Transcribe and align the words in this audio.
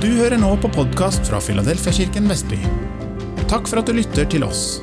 Du 0.00 0.06
hører 0.16 0.38
nå 0.40 0.54
på 0.56 0.68
podkast 0.72 1.26
fra 1.28 1.36
Filadelfiakirken 1.44 2.24
Vestby. 2.30 2.56
Takk 3.50 3.66
for 3.68 3.82
at 3.82 3.88
du 3.90 3.92
lytter 3.92 4.24
til 4.32 4.46
oss. 4.46 4.78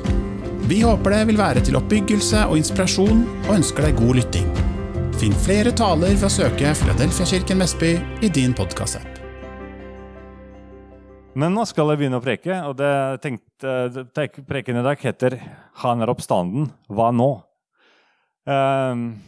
Vi 0.70 0.76
håper 0.86 1.10
det 1.10 1.22
vil 1.32 1.40
være 1.40 1.62
til 1.66 1.74
oppbyggelse 1.74 2.44
og 2.46 2.54
inspirasjon, 2.60 3.24
og 3.48 3.48
ønsker 3.56 3.88
deg 3.88 3.96
god 3.98 4.20
lytting. 4.20 4.46
Finn 5.18 5.34
flere 5.42 5.72
taler 5.74 6.12
ved 6.12 6.26
å 6.28 6.30
søke 6.30 6.70
Filadelfiakirken 6.78 7.58
Vestby 7.64 7.90
i 7.98 8.30
din 8.30 8.54
podkastapp. 8.54 9.18
Men 11.34 11.58
nå 11.58 11.64
skal 11.66 11.90
jeg 11.90 12.04
begynne 12.04 12.20
å 12.20 12.22
preke, 12.22 12.60
og 12.70 12.76
det 12.78 12.92
tenkte, 13.24 14.44
preken 14.46 14.78
i 14.78 14.84
dag 14.86 15.02
heter 15.02 15.40
'Han 15.82 16.00
er 16.00 16.14
oppstanden. 16.14 16.70
Hva 16.86 17.10
nå?' 17.10 17.42
Um, 18.46 19.18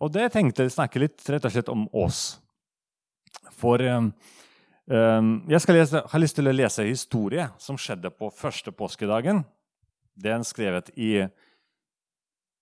og 0.00 0.12
det 0.12 0.32
tenkte 0.32 0.64
jeg 0.64 0.72
snakke 0.72 0.98
litt 0.98 1.20
rett 1.28 1.44
og 1.44 1.52
slett 1.52 1.68
om 1.68 1.86
oss. 1.92 2.38
For 3.52 3.78
ehm, 3.78 4.12
jeg 4.86 5.60
skal 5.60 5.80
lese, 5.80 6.02
har 6.06 6.20
lyst 6.22 6.36
til 6.38 6.46
å 6.46 6.54
lese 6.54 6.84
en 6.84 6.92
historie 6.92 7.48
som 7.58 7.78
skjedde 7.80 8.12
på 8.14 8.30
første 8.30 8.70
påskedagen. 8.70 9.42
Den 10.14 10.44
er 10.44 10.46
skrevet 10.46 10.92
i 10.94 11.26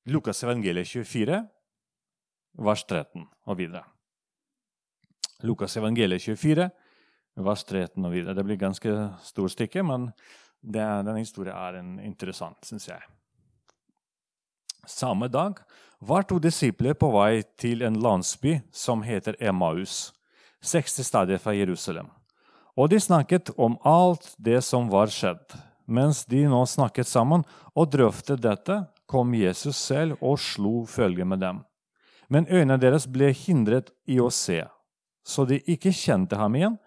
Lukas 0.09 0.43
evangeliet 0.45 0.89
24, 0.89 1.43
vers 2.65 2.85
13 2.85 3.27
og 3.47 3.59
videre. 3.59 3.85
Lukas 5.45 5.77
evangeliet 5.77 6.25
24, 6.25 6.71
vers 7.45 7.65
13 7.65 8.05
og 8.05 8.13
videre. 8.13 8.35
Det 8.37 8.47
blir 8.47 8.61
ganske 8.61 8.97
stort 9.25 9.53
stykke, 9.53 9.85
men 9.85 10.11
denne 10.65 11.19
historien 11.19 11.57
er 11.57 11.81
en 11.81 11.95
interessant, 12.01 12.61
syns 12.65 12.89
jeg. 12.89 13.01
Samme 14.89 15.29
dag 15.33 15.61
var 16.05 16.25
to 16.29 16.39
disipler 16.41 16.97
på 16.97 17.09
vei 17.15 17.43
til 17.61 17.85
en 17.85 17.97
landsby 18.01 18.59
som 18.73 19.05
heter 19.05 19.37
Emmaus, 19.41 20.13
60 20.65 21.05
stadier 21.05 21.39
fra 21.39 21.55
Jerusalem. 21.55 22.09
Og 22.75 22.91
de 22.91 22.99
snakket 23.01 23.53
om 23.57 23.77
alt 23.87 24.33
det 24.39 24.61
som 24.67 24.89
var 24.91 25.13
skjedd. 25.13 25.55
Mens 25.87 26.25
de 26.25 26.47
nå 26.49 26.65
snakket 26.67 27.07
sammen 27.07 27.45
og 27.77 27.91
drøftet 27.93 28.43
dette, 28.43 28.81
kom 29.07 29.35
Jesus 29.37 29.77
selv 29.77 30.17
og 30.25 30.41
slo 30.41 30.85
følge 30.89 31.27
med 31.29 31.43
dem. 31.45 31.61
Men 32.33 32.49
øynene 32.49 32.81
deres 32.81 33.05
ble 33.07 33.29
hindret 33.37 33.93
i 34.09 34.17
å 34.19 34.31
se, 34.33 34.63
så 35.25 35.45
de 35.45 35.61
ikke 35.71 35.93
kjente 35.93 36.39
ham 36.41 36.57
igjen. 36.57 36.79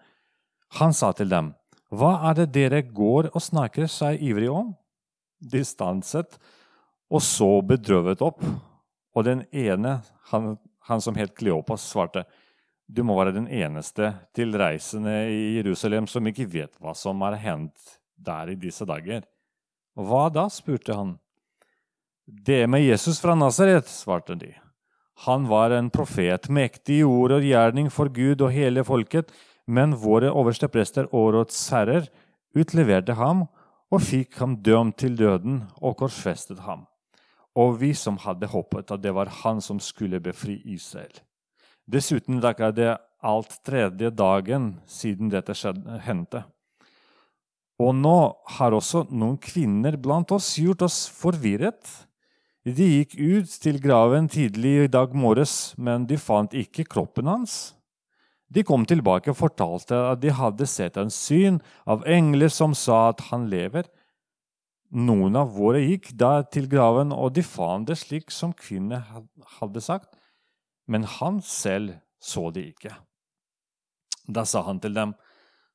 Han 0.82 0.92
sa 0.92 1.12
til 1.16 1.30
dem, 1.30 1.54
Hva 1.88 2.18
er 2.28 2.42
det 2.42 2.50
dere 2.52 2.82
går 2.82 3.30
og 3.32 3.40
snakker 3.40 3.86
seg 3.88 4.20
ivrig 4.20 4.50
om? 4.52 4.74
De 5.38 5.62
stanset 5.64 6.36
og 7.08 7.22
så 7.24 7.62
bedrøvet 7.64 8.20
opp, 8.20 8.42
og 9.16 9.24
den 9.24 9.46
ene, 9.54 10.00
han, 10.30 10.58
han 10.90 11.00
som 11.00 11.16
het 11.16 11.32
Kleopas, 11.38 11.86
svarte, 11.88 12.26
Du 12.88 13.02
må 13.04 13.18
være 13.18 13.34
den 13.36 13.48
eneste 13.52 14.14
tilreisende 14.36 15.12
i 15.28 15.58
Jerusalem 15.58 16.06
som 16.08 16.24
ikke 16.26 16.46
vet 16.48 16.72
hva 16.80 16.94
som 16.96 17.20
har 17.20 17.36
hendt 17.36 17.98
der 18.16 18.54
i 18.54 18.56
disse 18.56 18.86
dager. 18.88 19.26
Hva 19.92 20.28
da? 20.32 20.46
spurte 20.48 20.96
han. 20.96 21.18
Det 22.24 22.64
med 22.68 22.86
Jesus 22.86 23.20
fra 23.20 23.34
Nasaret, 23.36 23.88
svarte 23.88 24.38
de. 24.40 24.54
Han 25.26 25.48
var 25.50 25.74
en 25.74 25.90
profet, 25.90 26.48
mektig 26.48 27.00
i 27.02 27.04
ord 27.04 27.34
og 27.36 27.44
gjerning 27.44 27.90
for 27.92 28.08
Gud 28.14 28.40
og 28.40 28.54
hele 28.54 28.84
folket, 28.86 29.32
men 29.66 29.96
våre 29.98 30.30
overste 30.32 30.68
prester 30.72 31.08
og 31.12 31.32
rådsherrer 31.34 32.08
utleverte 32.56 33.18
ham 33.18 33.46
og 33.92 34.04
fikk 34.04 34.38
ham 34.40 34.58
dømt 34.64 35.00
til 35.02 35.16
døden 35.18 35.64
og 35.82 35.98
korsfestet 36.00 36.62
ham. 36.64 36.86
Og 37.58 37.80
vi 37.82 37.92
som 37.96 38.20
hadde 38.22 38.48
håpet 38.48 38.94
at 38.94 39.02
det 39.02 39.12
var 39.16 39.32
han 39.42 39.60
som 39.60 39.80
skulle 39.82 40.22
befri 40.24 40.60
Israel. 40.64 41.12
Dessuten 41.88 42.42
er 42.44 42.72
det 42.76 42.98
alt 43.24 43.54
tredje 43.64 44.10
dagen 44.12 44.74
siden 44.86 45.30
dette 45.32 45.54
hendte. 46.04 46.44
Og 47.78 47.94
nå 47.94 48.18
har 48.58 48.74
også 48.74 49.06
noen 49.10 49.38
kvinner 49.38 49.96
blant 49.96 50.32
oss 50.34 50.56
gjort 50.58 50.82
oss 50.82 51.06
forvirret. 51.08 51.86
De 52.66 52.84
gikk 52.84 53.14
ut 53.16 53.54
til 53.62 53.78
graven 53.80 54.28
tidlig 54.28 54.74
i 54.84 54.90
dag 54.92 55.14
morges, 55.14 55.74
men 55.78 56.04
de 56.06 56.18
fant 56.18 56.52
ikke 56.52 56.84
kroppen 56.84 57.30
hans. 57.30 57.72
De 58.48 58.64
kom 58.64 58.84
tilbake 58.88 59.30
og 59.30 59.38
fortalte 59.38 59.96
at 60.10 60.20
de 60.20 60.32
hadde 60.34 60.66
sett 60.68 60.98
en 61.00 61.12
syn 61.12 61.60
av 61.86 62.04
engler 62.08 62.52
som 62.52 62.74
sa 62.76 63.08
at 63.12 63.28
han 63.30 63.46
lever. 63.48 63.86
Noen 64.90 65.36
av 65.36 65.52
våre 65.56 65.80
gikk 65.84 66.10
da 66.16 66.42
til 66.42 66.68
graven, 66.68 67.12
og 67.12 67.34
de 67.36 67.44
fant 67.44 67.88
det 67.88 67.98
slik 68.00 68.32
som 68.32 68.54
kvinnene 68.56 69.02
hadde 69.60 69.84
sagt, 69.84 70.17
men 70.88 71.04
han 71.04 71.42
selv 71.44 71.98
så 72.20 72.48
det 72.50 72.64
ikke. 72.72 72.94
Da 74.28 74.44
sa 74.48 74.64
han 74.66 74.80
til 74.80 74.96
dem, 74.96 75.14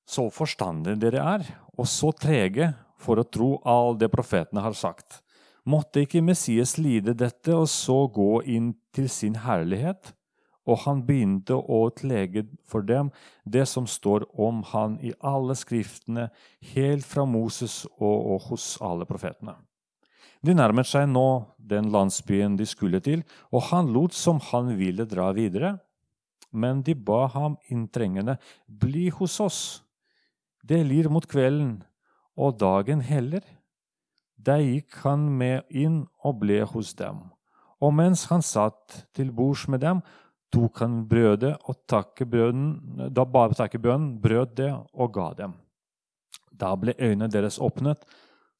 så 0.06 0.28
forstandige 0.34 1.00
dere 1.00 1.22
er, 1.38 1.46
og 1.78 1.88
så 1.88 2.12
trege 2.12 2.74
for 3.00 3.20
å 3.20 3.28
tro 3.28 3.56
all 3.68 3.98
det 4.00 4.12
profetene 4.14 4.64
har 4.66 4.76
sagt. 4.78 5.22
Måtte 5.64 6.04
ikke 6.04 6.24
Messias 6.26 6.76
lide 6.78 7.16
dette 7.16 7.56
og 7.56 7.70
så 7.72 8.04
gå 8.12 8.44
inn 8.52 8.74
til 8.96 9.08
sin 9.10 9.40
herlighet? 9.46 10.12
Og 10.68 10.84
han 10.86 11.02
begynte 11.08 11.56
å 11.56 11.86
tlege 11.96 12.46
for 12.68 12.86
dem 12.88 13.10
det 13.44 13.66
som 13.68 13.88
står 13.88 14.26
om 14.40 14.62
han 14.72 14.96
i 15.04 15.12
alle 15.20 15.56
skriftene, 15.60 16.30
helt 16.74 17.08
fra 17.08 17.26
Moses 17.28 17.84
og, 17.98 18.16
og 18.36 18.48
hos 18.52 18.76
alle 18.84 19.08
profetene. 19.08 19.56
De 20.44 20.56
nærmet 20.56 20.88
seg 20.90 21.08
nå 21.12 21.46
den 21.58 21.90
landsbyen 21.94 22.58
de 22.60 22.68
skulle 22.68 23.00
til, 23.04 23.24
og 23.52 23.70
han 23.72 23.92
lot 23.96 24.16
som 24.16 24.42
han 24.52 24.74
ville 24.80 25.08
dra 25.10 25.32
videre. 25.36 25.78
Men 26.52 26.84
de 26.86 26.94
ba 26.94 27.26
ham 27.34 27.58
inntrengende, 27.74 28.38
bli 28.68 29.10
hos 29.10 29.40
oss. 29.42 29.62
Det 30.64 30.84
lir 30.86 31.10
mot 31.10 31.26
kvelden, 31.28 31.82
og 32.38 32.60
dagen 32.62 33.02
heller. 33.02 33.42
Da 34.38 34.60
gikk 34.60 35.00
han 35.04 35.30
med 35.38 35.64
inn 35.70 36.04
og 36.24 36.42
ble 36.44 36.62
hos 36.68 36.94
dem. 37.00 37.24
Og 37.84 37.94
mens 37.96 38.28
han 38.32 38.44
satt 38.46 39.04
til 39.16 39.32
bords 39.36 39.66
med 39.72 39.84
dem, 39.84 40.04
tok 40.54 40.84
han 40.84 41.02
brødet 41.10 41.56
og 41.66 41.80
takket 41.90 42.30
brøden, 42.30 42.68
da 43.10 43.26
bare 43.26 43.58
takket 43.58 43.82
bønnen, 43.82 44.18
brøt 44.22 44.54
det 44.60 44.70
og 44.72 45.14
ga 45.16 45.32
dem. 45.38 45.56
Da 46.54 46.76
ble 46.78 46.94
øynene 47.00 47.32
deres 47.34 47.58
åpnet, 47.58 48.04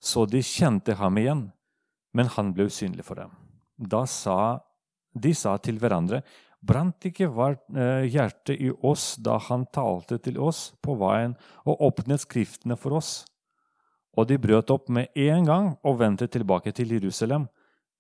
så 0.04 0.26
de 0.28 0.42
kjente 0.44 0.98
ham 1.00 1.18
igjen, 1.18 1.44
men 2.14 2.30
han 2.36 2.52
ble 2.54 2.68
usynlig 2.68 3.06
for 3.08 3.22
dem. 3.22 3.32
Da 3.78 4.04
sa 4.10 4.60
de 5.14 5.32
sa 5.38 5.56
til 5.62 5.80
hverandre, 5.80 6.22
brant 6.64 7.06
ikke 7.08 7.30
hjertet 8.10 8.60
i 8.60 8.72
oss 8.72 9.14
da 9.22 9.38
han 9.50 9.66
talte 9.74 10.18
til 10.24 10.40
oss 10.42 10.72
på 10.84 10.96
veien 11.00 11.36
og 11.66 11.82
åpnet 11.90 12.24
Skriftene 12.24 12.78
for 12.80 13.00
oss? 13.00 13.24
Og 14.18 14.28
de 14.30 14.38
brøt 14.38 14.72
opp 14.74 14.92
med 14.94 15.10
en 15.18 15.48
gang 15.48 15.70
og 15.82 16.00
vendte 16.02 16.28
tilbake 16.30 16.74
til 16.76 16.94
Jerusalem. 16.94 17.48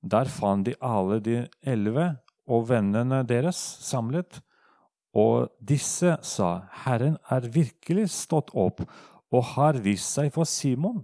Der 0.03 0.29
fant 0.29 0.67
de 0.67 0.75
alle 0.83 1.19
de 1.23 1.39
elleve 1.65 2.11
og 2.45 2.67
vennene 2.69 3.23
deres 3.25 3.57
samlet. 3.81 4.41
Og 5.13 5.49
disse 5.61 6.17
sa, 6.25 6.51
Herren 6.85 7.17
er 7.31 7.49
virkelig 7.49 8.09
stått 8.13 8.53
opp 8.53 8.83
og 9.33 9.43
har 9.55 9.79
vist 9.81 10.13
seg 10.13 10.29
for 10.33 10.45
Simon. 10.49 11.01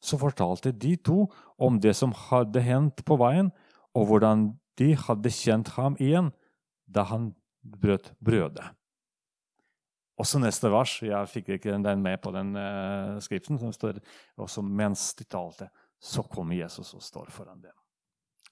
Så 0.00 0.18
fortalte 0.20 0.72
de 0.72 0.94
to 0.96 1.26
om 1.60 1.78
det 1.80 1.94
som 1.98 2.14
hadde 2.16 2.62
hendt 2.64 3.04
på 3.04 3.18
veien, 3.20 3.50
og 3.94 4.08
hvordan 4.08 4.50
de 4.80 4.94
hadde 4.96 5.32
kjent 5.34 5.74
ham 5.76 5.96
igjen 6.00 6.30
da 6.88 7.04
han 7.10 7.32
brøt 7.60 8.12
brødet. 8.24 8.64
Også 10.20 10.40
neste 10.40 10.68
vers. 10.72 10.98
Jeg 11.04 11.28
fikk 11.32 11.54
ikke 11.56 11.78
den 11.80 12.02
med 12.04 12.20
på 12.20 12.32
den 12.34 12.52
uh, 12.56 13.20
skriften. 13.24 13.58
som 13.58 13.72
står 13.72 14.00
også 14.36 14.62
Mens 14.62 15.14
de 15.14 15.24
talte, 15.24 15.70
så 16.00 16.22
kommer 16.22 16.56
Jesus 16.60 16.94
og 16.94 17.02
står 17.02 17.30
foran 17.30 17.60
dem 17.60 17.76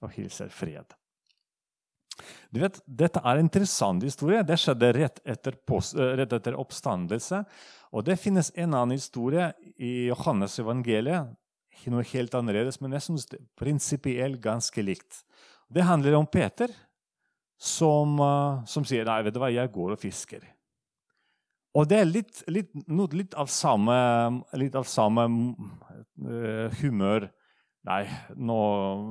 og 0.01 0.13
hilser 0.15 0.49
fred. 0.49 0.95
Du 2.53 2.61
vet, 2.63 2.79
Dette 2.85 3.21
er 3.23 3.37
en 3.37 3.47
interessant 3.47 4.03
historie. 4.03 4.43
Det 4.43 4.57
skjedde 4.59 4.91
rett 4.97 5.21
etter, 5.23 5.57
post, 5.67 5.95
rett 5.95 6.33
etter 6.35 6.57
oppstandelse. 6.59 7.43
Og 7.95 8.05
det 8.05 8.19
finnes 8.21 8.51
en 8.55 8.73
annen 8.73 8.97
historie 8.97 9.51
i 9.77 10.09
Johannes 10.09 10.59
evangeliet. 10.61 11.31
Noe 11.89 12.03
helt 12.11 12.33
annerledes, 12.35 12.81
men 12.83 12.91
jeg 12.91 13.15
er 13.15 13.43
prinsipielt 13.57 14.41
ganske 14.43 14.83
likt. 14.83 15.21
Det 15.71 15.85
handler 15.87 16.17
om 16.17 16.27
Peter, 16.27 16.73
som, 17.59 18.17
uh, 18.19 18.63
som 18.67 18.85
sier 18.87 19.07
nei, 19.07 19.21
vet 19.23 19.35
du 19.35 19.39
hva, 19.41 19.51
jeg 19.51 19.71
går 19.71 19.95
og 19.95 20.01
fisker. 20.01 20.43
Og 21.77 21.85
det 21.87 21.99
er 22.01 22.09
litt, 22.09 22.41
litt, 22.49 22.71
litt 23.13 23.35
av 23.37 23.49
samme, 23.53 23.95
litt 24.57 24.75
av 24.79 24.87
samme 24.89 25.27
uh, 25.29 26.67
humør. 26.81 27.29
Nei, 27.89 28.03
nå 28.37 28.59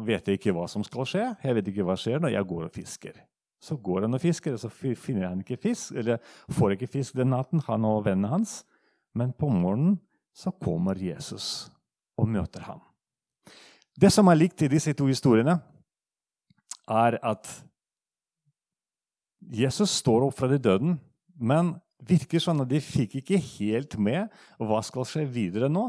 vet 0.06 0.28
jeg 0.28 0.38
ikke 0.38 0.54
hva 0.54 0.68
som 0.70 0.84
skal 0.86 1.06
skje. 1.08 1.24
Jeg 1.42 1.56
vet 1.56 1.70
ikke 1.72 1.86
hva 1.86 1.96
som 1.98 2.04
skjer 2.04 2.22
når 2.22 2.36
jeg 2.36 2.48
går 2.52 2.66
og 2.68 2.74
fisker. 2.76 3.16
Så 3.58 3.74
går 3.82 4.04
han 4.06 4.14
og 4.14 4.22
fisker, 4.22 4.54
og 4.54 4.60
så 4.62 4.70
finner 4.70 5.26
han 5.26 5.40
ikke 5.42 5.58
fisk, 5.58 5.96
eller 5.98 6.20
får 6.54 6.76
ikke 6.76 6.90
fisk 6.92 7.16
den 7.18 7.32
natten, 7.34 7.64
han 7.66 7.86
og 7.88 8.04
vennene 8.06 8.30
hans. 8.30 8.60
Men 9.18 9.32
på 9.34 9.50
morgenen 9.50 9.96
så 10.30 10.52
kommer 10.54 11.00
Jesus 11.02 11.66
og 12.18 12.30
møter 12.30 12.68
ham. 12.68 12.78
Det 13.98 14.12
som 14.14 14.30
er 14.30 14.38
likt 14.38 14.62
i 14.62 14.70
disse 14.70 14.94
to 14.94 15.08
historiene, 15.10 15.56
er 16.88 17.18
at 17.26 17.50
Jesus 19.42 19.90
står 19.98 20.28
opp 20.28 20.38
fra 20.38 20.46
de 20.50 20.60
døden, 20.62 21.00
men 21.34 21.74
virker 22.06 22.38
sånn 22.42 22.62
at 22.62 22.70
de 22.70 22.78
fikk 22.82 23.18
ikke 23.18 23.40
helt 23.58 23.98
med 23.98 24.30
hva 24.62 24.78
skal 24.86 25.06
skje 25.08 25.26
videre 25.26 25.66
nå. 25.72 25.88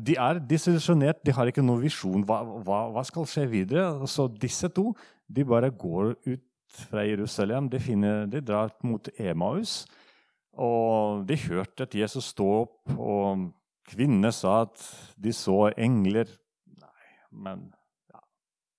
De 0.00 0.14
er 0.16 0.40
desillusjonert, 0.48 1.20
de 1.20 1.34
har 1.36 1.48
ikke 1.50 1.64
noen 1.64 1.82
visjon. 1.82 2.22
Hva, 2.24 2.40
hva, 2.64 2.78
hva, 2.94 3.02
skal 3.04 3.26
skje 3.28 3.44
videre? 3.50 4.06
Så 4.08 4.24
disse 4.40 4.70
to 4.72 4.92
de 5.28 5.44
bare 5.44 5.68
går 5.68 6.14
ut 6.24 6.44
fra 6.72 7.04
Jerusalem. 7.04 7.68
De, 7.68 7.80
finner, 7.80 8.24
de 8.30 8.40
drar 8.40 8.72
mot 8.86 9.10
Emaus. 9.20 9.82
Og 10.56 11.26
de 11.28 11.36
hørte 11.46 11.84
at 11.84 11.94
Jesus 11.96 12.30
stå 12.32 12.46
opp, 12.62 12.78
og 12.96 13.48
kvinnene 13.88 14.32
sa 14.32 14.62
at 14.66 14.80
de 15.20 15.32
så 15.36 15.70
engler. 15.76 16.28
Nei, 16.80 17.12
men 17.44 17.66
ja, 18.12 18.20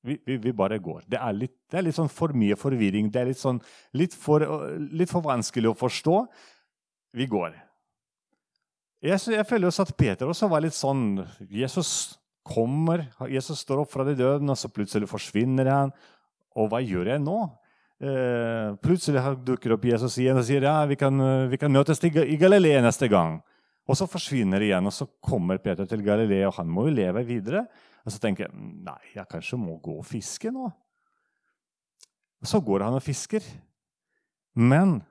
vi, 0.06 0.18
vi, 0.26 0.38
vi, 0.48 0.54
bare 0.54 0.78
går. 0.82 1.06
Det 1.10 1.20
er, 1.22 1.38
litt, 1.38 1.56
det 1.70 1.80
er, 1.82 1.88
litt, 1.88 1.98
sånn 1.98 2.14
for 2.14 2.34
mye 2.38 2.58
forvirring. 2.58 3.10
Det 3.14 3.22
er 3.22 3.30
litt, 3.32 3.42
sånn, 3.42 3.62
litt, 3.98 4.18
for, 4.18 4.46
litt 4.94 5.14
for 5.14 5.26
vanskelig 5.26 5.74
å 5.74 5.78
forstå. 5.78 6.18
Vi 7.18 7.30
går. 7.30 7.58
Jeg, 9.04 9.20
jeg 9.34 9.46
føler 9.48 9.68
også 9.68 9.84
at 9.84 9.96
Peter 10.00 10.30
også 10.32 10.48
var 10.48 10.64
litt 10.64 10.78
sånn 10.78 11.18
Jesus 11.52 12.16
kommer, 12.44 13.06
Jesus 13.32 13.64
står 13.64 13.82
opp 13.84 13.92
fra 13.92 14.06
de 14.08 14.16
døde, 14.16 14.44
og 14.48 14.60
så 14.60 14.72
plutselig 14.72 15.10
forsvinner 15.12 15.68
han. 15.72 15.92
Og 16.60 16.70
hva 16.72 16.80
gjør 16.84 17.10
jeg 17.12 17.24
nå? 17.24 17.38
Eh, 18.04 18.74
plutselig 18.84 19.24
dukker 19.48 19.76
opp 19.76 19.88
Jesus 19.88 20.18
igjen 20.20 20.40
og 20.40 20.46
sier 20.48 20.66
ja, 20.68 20.76
vi 20.90 20.98
kan, 21.00 21.20
vi 21.52 21.60
kan 21.60 21.72
møtes 21.72 22.04
i 22.04 22.38
Galilea 22.40 22.84
neste 22.84 23.08
gang. 23.12 23.42
Og 23.84 24.00
så 24.00 24.08
forsvinner 24.08 24.64
det 24.64 24.70
igjen, 24.70 24.88
og 24.88 24.96
så 24.96 25.08
kommer 25.24 25.60
Peter 25.60 25.88
til 25.88 26.04
Galilea, 26.06 26.48
og 26.48 26.56
han 26.62 26.72
må 26.72 26.88
jo 26.88 26.96
leve 26.96 27.26
videre. 27.28 27.66
Og 28.04 28.12
så 28.12 28.20
tenker 28.24 28.48
jeg 28.48 28.56
nei, 28.88 29.00
jeg 29.16 29.28
kanskje 29.32 29.60
må 29.60 29.76
gå 29.84 29.98
og 30.00 30.08
fiske 30.08 30.52
nå. 30.52 30.70
Og 32.44 32.48
Så 32.48 32.60
går 32.64 32.84
han 32.84 32.96
og 32.96 33.04
fisker. 33.04 33.44
Men 34.56 35.02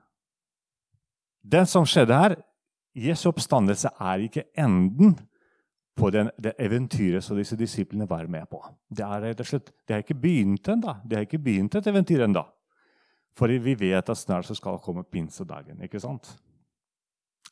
det 1.41 1.67
som 1.69 1.85
skjedde 1.85 2.17
her, 2.17 2.35
Jesu 2.93 3.29
oppstandelse 3.31 3.89
er 3.99 4.25
ikke 4.27 4.45
enden 4.59 5.15
på 5.97 6.09
den, 6.13 6.29
det 6.41 6.55
eventyret 6.61 7.25
som 7.25 7.37
disse 7.37 7.57
disiplene 7.57 8.07
var 8.09 8.27
med 8.29 8.47
på. 8.49 8.61
Det 8.89 9.05
er 9.05 9.27
rett 9.27 9.41
og 9.41 9.49
slett, 9.49 9.71
det 9.85 9.95
har 9.95 10.05
ikke 10.05 10.21
begynt 10.21 10.69
ennå. 10.73 10.95
Det 11.05 11.17
har 11.17 11.27
ikke 11.27 11.41
begynt 11.41 11.77
et 11.77 11.89
eventyr 11.89 12.25
ennå. 12.25 12.43
For 13.37 13.49
vi 13.49 13.73
vet 13.77 14.09
at 14.09 14.19
snart 14.19 14.45
så 14.45 14.57
skal 14.57 14.81
komme 14.81 15.05
pinsedagen. 15.05 15.81
ikke 15.81 16.01
sant? 16.01 16.35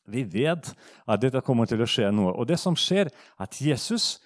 Vi 0.10 0.24
vet 0.26 0.74
at 1.06 1.22
dette 1.22 1.42
kommer 1.46 1.70
til 1.70 1.82
å 1.82 1.90
skje 1.90 2.10
noe. 2.14 2.34
Og 2.34 2.48
det 2.50 2.60
som 2.62 2.78
skjer, 2.78 3.10
at 3.38 3.62
Jesus 3.62 4.20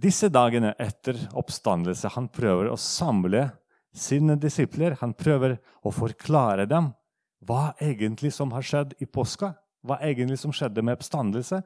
disse 0.00 0.30
dagene 0.32 0.72
etter 0.80 1.18
oppstandelse 1.36 2.12
han 2.14 2.28
prøver 2.32 2.70
å 2.70 2.78
samle 2.80 3.50
sine 3.92 4.36
disipler. 4.40 4.96
Han 5.00 5.12
prøver 5.16 5.58
å 5.84 5.92
forklare 5.92 6.66
dem 6.70 6.92
hva 7.44 7.72
egentlig 7.80 8.32
som 8.36 8.52
har 8.52 8.64
skjedd 8.64 8.94
i 9.00 9.08
påska 9.08 9.54
hva 9.86 10.00
egentlig 10.04 10.38
som 10.40 10.52
skjedde 10.54 10.82
med 10.84 10.98
oppstandelse. 10.98 11.60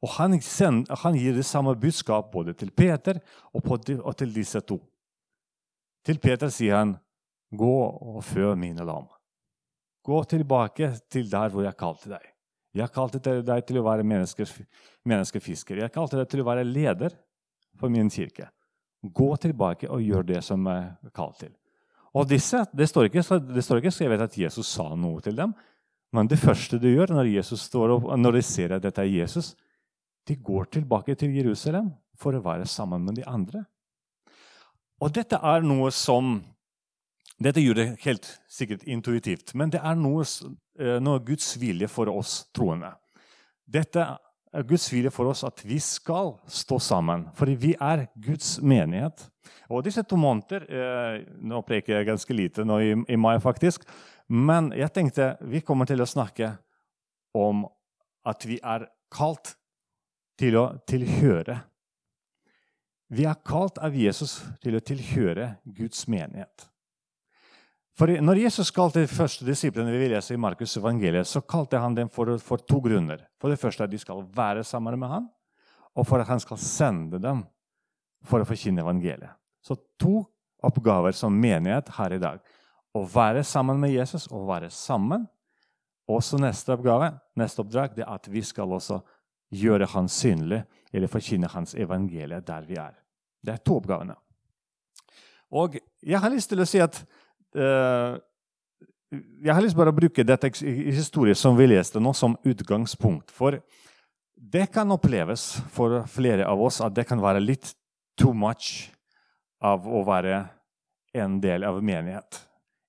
Og 0.00 0.14
han, 0.16 0.36
sender, 0.42 0.96
han, 1.02 1.16
gir 1.18 1.36
det 1.36 1.44
samme 1.44 1.74
budskap 1.76 2.30
både 2.32 2.54
til 2.56 2.70
Peter 2.72 3.20
og, 3.52 3.66
de, 3.84 3.98
og, 4.00 4.14
til 4.16 4.32
disse 4.34 4.60
to. 4.64 4.80
Til 6.06 6.18
Peter 6.18 6.48
sier 6.48 6.78
han, 6.80 6.96
'Gå 7.52 7.76
og 8.14 8.24
fø 8.24 8.54
mine 8.54 8.84
lam.' 8.84 9.08
Gå 10.04 10.24
tilbake 10.24 10.94
til 11.10 11.30
der 11.30 11.50
hvor 11.50 11.62
jeg 11.62 11.76
kalte 11.76 12.08
deg. 12.08 12.22
Jeg 12.74 12.92
kalte 12.94 13.18
deg 13.42 13.64
til 13.66 13.80
å 13.80 13.84
være 13.84 14.06
menneskefisker. 14.06 15.76
Jeg 15.76 15.92
kalte 15.92 16.16
deg 16.16 16.28
til 16.30 16.40
å 16.40 16.46
være 16.46 16.64
leder 16.64 17.10
for 17.76 17.88
min 17.88 18.08
kirke. 18.10 18.48
Gå 19.02 19.36
tilbake 19.36 19.90
og 19.90 20.00
gjør 20.00 20.22
det 20.22 20.44
som 20.44 20.66
jeg 20.66 20.94
er 21.04 21.32
til. 21.38 21.52
Og 22.14 22.28
disse, 22.28 22.64
Det 22.76 22.88
står 22.88 23.04
ikke, 23.04 23.22
det 23.54 23.64
står 23.64 23.76
ikke 23.76 23.90
skrevet 23.90 24.20
at 24.20 24.38
Jesus 24.38 24.66
sa 24.66 24.94
noe 24.94 25.20
til 25.20 25.36
dem, 25.36 25.54
men 26.12 26.28
det 26.30 26.40
første 26.42 26.78
de 26.82 26.92
gjør 26.94 27.14
når, 27.14 27.28
opp, 27.94 28.08
når 28.18 28.38
de 28.38 28.42
ser 28.42 28.74
at 28.74 28.82
dette 28.82 29.02
er 29.02 29.12
Jesus, 29.12 29.54
de 30.26 30.36
går 30.36 30.70
tilbake 30.76 31.14
til 31.18 31.34
Jerusalem 31.36 31.92
for 32.18 32.36
å 32.36 32.42
være 32.44 32.66
sammen 32.68 33.04
med 33.06 33.20
de 33.20 33.26
andre. 33.26 33.64
Og 35.00 35.12
dette 35.16 35.38
er 35.38 35.66
noe 35.66 35.92
som 35.94 36.40
Dette 37.40 37.62
gjør 37.62 37.78
det 37.78 37.84
helt 38.02 38.26
sikkert 38.52 38.82
intuitivt, 38.84 39.54
men 39.56 39.70
det 39.72 39.78
er 39.80 39.94
noe, 39.96 40.26
eh, 40.76 40.98
noe 41.00 41.22
Guds 41.24 41.54
vilje 41.56 41.86
for 41.88 42.10
oss 42.12 42.34
troende. 42.52 42.90
Dette 43.64 44.02
er 44.52 44.66
Guds 44.68 44.84
vilje 44.92 45.08
for 45.14 45.30
oss 45.30 45.40
at 45.48 45.62
vi 45.64 45.78
skal 45.80 46.34
stå 46.44 46.76
sammen, 46.84 47.30
fordi 47.32 47.54
vi 47.54 47.70
er 47.80 48.02
Guds 48.12 48.58
menighet. 48.60 49.24
Og 49.70 49.86
disse 49.86 50.04
to 50.04 50.18
måneder 50.20 50.66
eh, 50.68 51.24
Nå 51.40 51.62
preker 51.64 51.96
jeg 51.96 52.10
ganske 52.10 52.36
lite 52.36 52.66
nå 52.68 52.76
i 53.08 53.16
mai, 53.16 53.38
faktisk. 53.40 53.88
Men 54.30 54.70
jeg 54.76 54.92
tenkte 54.94 55.34
vi 55.50 55.62
kommer 55.66 55.88
til 55.90 56.02
å 56.02 56.08
snakke 56.08 56.52
om 57.34 57.64
at 58.26 58.46
vi 58.46 58.60
er 58.62 58.86
kalt 59.10 59.56
til 60.38 60.56
å 60.60 60.64
tilhøre. 60.88 61.56
Vi 63.10 63.26
er 63.26 63.40
kalt 63.46 63.80
av 63.82 63.96
Jesus 63.98 64.38
til 64.62 64.78
å 64.78 64.82
tilhøre 64.86 65.56
Guds 65.66 66.06
menighet. 66.10 66.70
For 67.98 68.08
når 68.22 68.38
Jesus 68.46 68.70
kalte 68.72 69.02
de 69.02 69.10
første 69.10 69.44
disiplene 69.44 69.92
vi 69.92 70.12
leser 70.12 70.38
i 70.38 70.40
Markus' 70.40 70.78
evangeliet, 70.78 71.28
så 71.28 71.42
kalte 71.42 71.80
han 71.82 71.96
dem 71.98 72.08
for, 72.08 72.30
for, 72.40 72.62
to 72.62 72.78
grunner. 72.80 73.26
For 73.42 73.52
det 73.52 73.58
første 73.60 73.84
at 73.84 73.92
de 73.92 73.98
skal 74.00 74.22
være 74.36 74.62
sammen 74.64 74.96
med 75.00 75.10
ham, 75.10 75.26
og 75.98 76.06
for 76.08 76.22
at 76.22 76.30
han 76.30 76.40
skal 76.40 76.60
sende 76.62 77.20
dem 77.20 77.42
for 78.24 78.40
å 78.40 78.48
forkynne 78.48 78.80
evangeliet. 78.84 79.34
Så 79.60 79.76
to 80.00 80.22
oppgaver 80.64 81.12
som 81.16 81.36
menighet 81.36 81.90
har 81.98 82.14
i 82.14 82.22
dag 82.22 82.40
å 82.96 83.04
være 83.06 83.44
sammen 83.46 83.78
med 83.80 83.94
Jesus 83.94 84.26
og 84.30 84.48
være 84.48 84.70
sammen. 84.74 85.26
Også 86.10 86.40
neste 86.42 86.74
oppgave, 86.74 87.12
neste 87.38 87.62
oppdrag, 87.62 87.94
det 87.94 88.02
er 88.02 88.14
at 88.16 88.26
vi 88.30 88.42
skal 88.42 88.72
også 88.74 88.98
gjøre 89.54 89.86
Han 89.94 90.08
synlig, 90.10 90.62
eller 90.92 91.10
forkynne 91.10 91.50
Hans 91.50 91.74
evangelie 91.74 92.40
der 92.46 92.66
vi 92.66 92.78
er. 92.78 92.96
Det 93.42 93.54
er 93.54 93.62
to 93.62 93.78
oppgavene. 93.78 94.16
Og 95.50 95.78
jeg 96.02 96.18
har 96.22 96.30
lyst 96.30 96.50
til 96.50 96.62
å 96.62 96.68
si 96.68 96.78
at 96.82 97.00
uh, 97.58 98.18
Jeg 99.10 99.54
har 99.54 99.62
lyst 99.62 99.74
til 99.74 99.90
å 99.90 99.94
bruke 99.94 100.22
dette 100.26 100.52
historien 100.94 101.34
som 101.34 101.56
vi 101.58 101.66
leste 101.66 101.98
nå, 101.98 102.12
som 102.14 102.36
utgangspunkt. 102.46 103.32
For 103.34 103.58
det 104.34 104.68
kan 104.70 104.90
oppleves 104.94 105.56
for 105.74 106.04
flere 106.06 106.46
av 106.46 106.62
oss 106.62 106.78
at 106.80 106.94
det 106.94 107.08
kan 107.08 107.22
være 107.22 107.42
litt 107.42 107.72
too 108.18 108.30
much 108.30 108.92
av 109.60 109.82
å 109.86 110.04
være 110.06 110.44
en 111.18 111.40
del 111.42 111.66
av 111.66 111.82
menighet. 111.82 112.38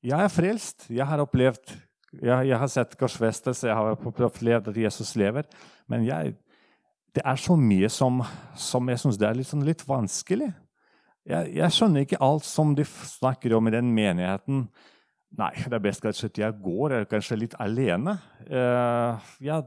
Jeg 0.01 0.18
er 0.18 0.33
frelst. 0.33 0.88
Jeg 0.89 1.06
har 1.06 1.21
opplevd 1.21 1.75
jeg, 2.12 2.48
jeg 2.50 2.57
har 2.59 2.68
sett 2.68 2.98
korsfestelse, 3.00 3.69
jeg 3.69 3.75
har 3.75 3.94
opplevd 3.95 4.71
at 4.74 4.77
Jesus 4.77 5.13
lever. 5.19 5.48
Men 5.88 6.03
jeg, 6.03 6.36
det 7.16 7.23
er 7.23 7.40
så 7.40 7.56
mye 7.56 7.87
som, 7.92 8.19
som 8.59 8.92
jeg 8.92 8.99
syns 8.99 9.19
er 9.21 9.37
litt, 9.37 9.47
sånn 9.47 9.68
litt 9.68 9.85
vanskelig. 9.87 10.49
Jeg, 11.28 11.52
jeg, 11.56 11.75
skjønner 11.75 12.04
ikke 12.04 12.19
alt 12.23 12.47
som 12.47 12.73
de 12.75 12.83
snakker 12.87 13.56
om 13.56 13.69
i 13.69 13.75
den 13.78 13.94
menigheten. 13.95 14.66
Nei, 15.40 15.54
det 15.64 15.78
er 15.78 15.83
best 15.85 16.04
at 16.09 16.40
jeg 16.42 16.57
går, 16.59 16.97
eller 16.97 17.07
kanskje 17.07 17.40
litt 17.40 17.54
alene. 17.64 18.18
Uh, 18.49 19.16
ja, 19.40 19.61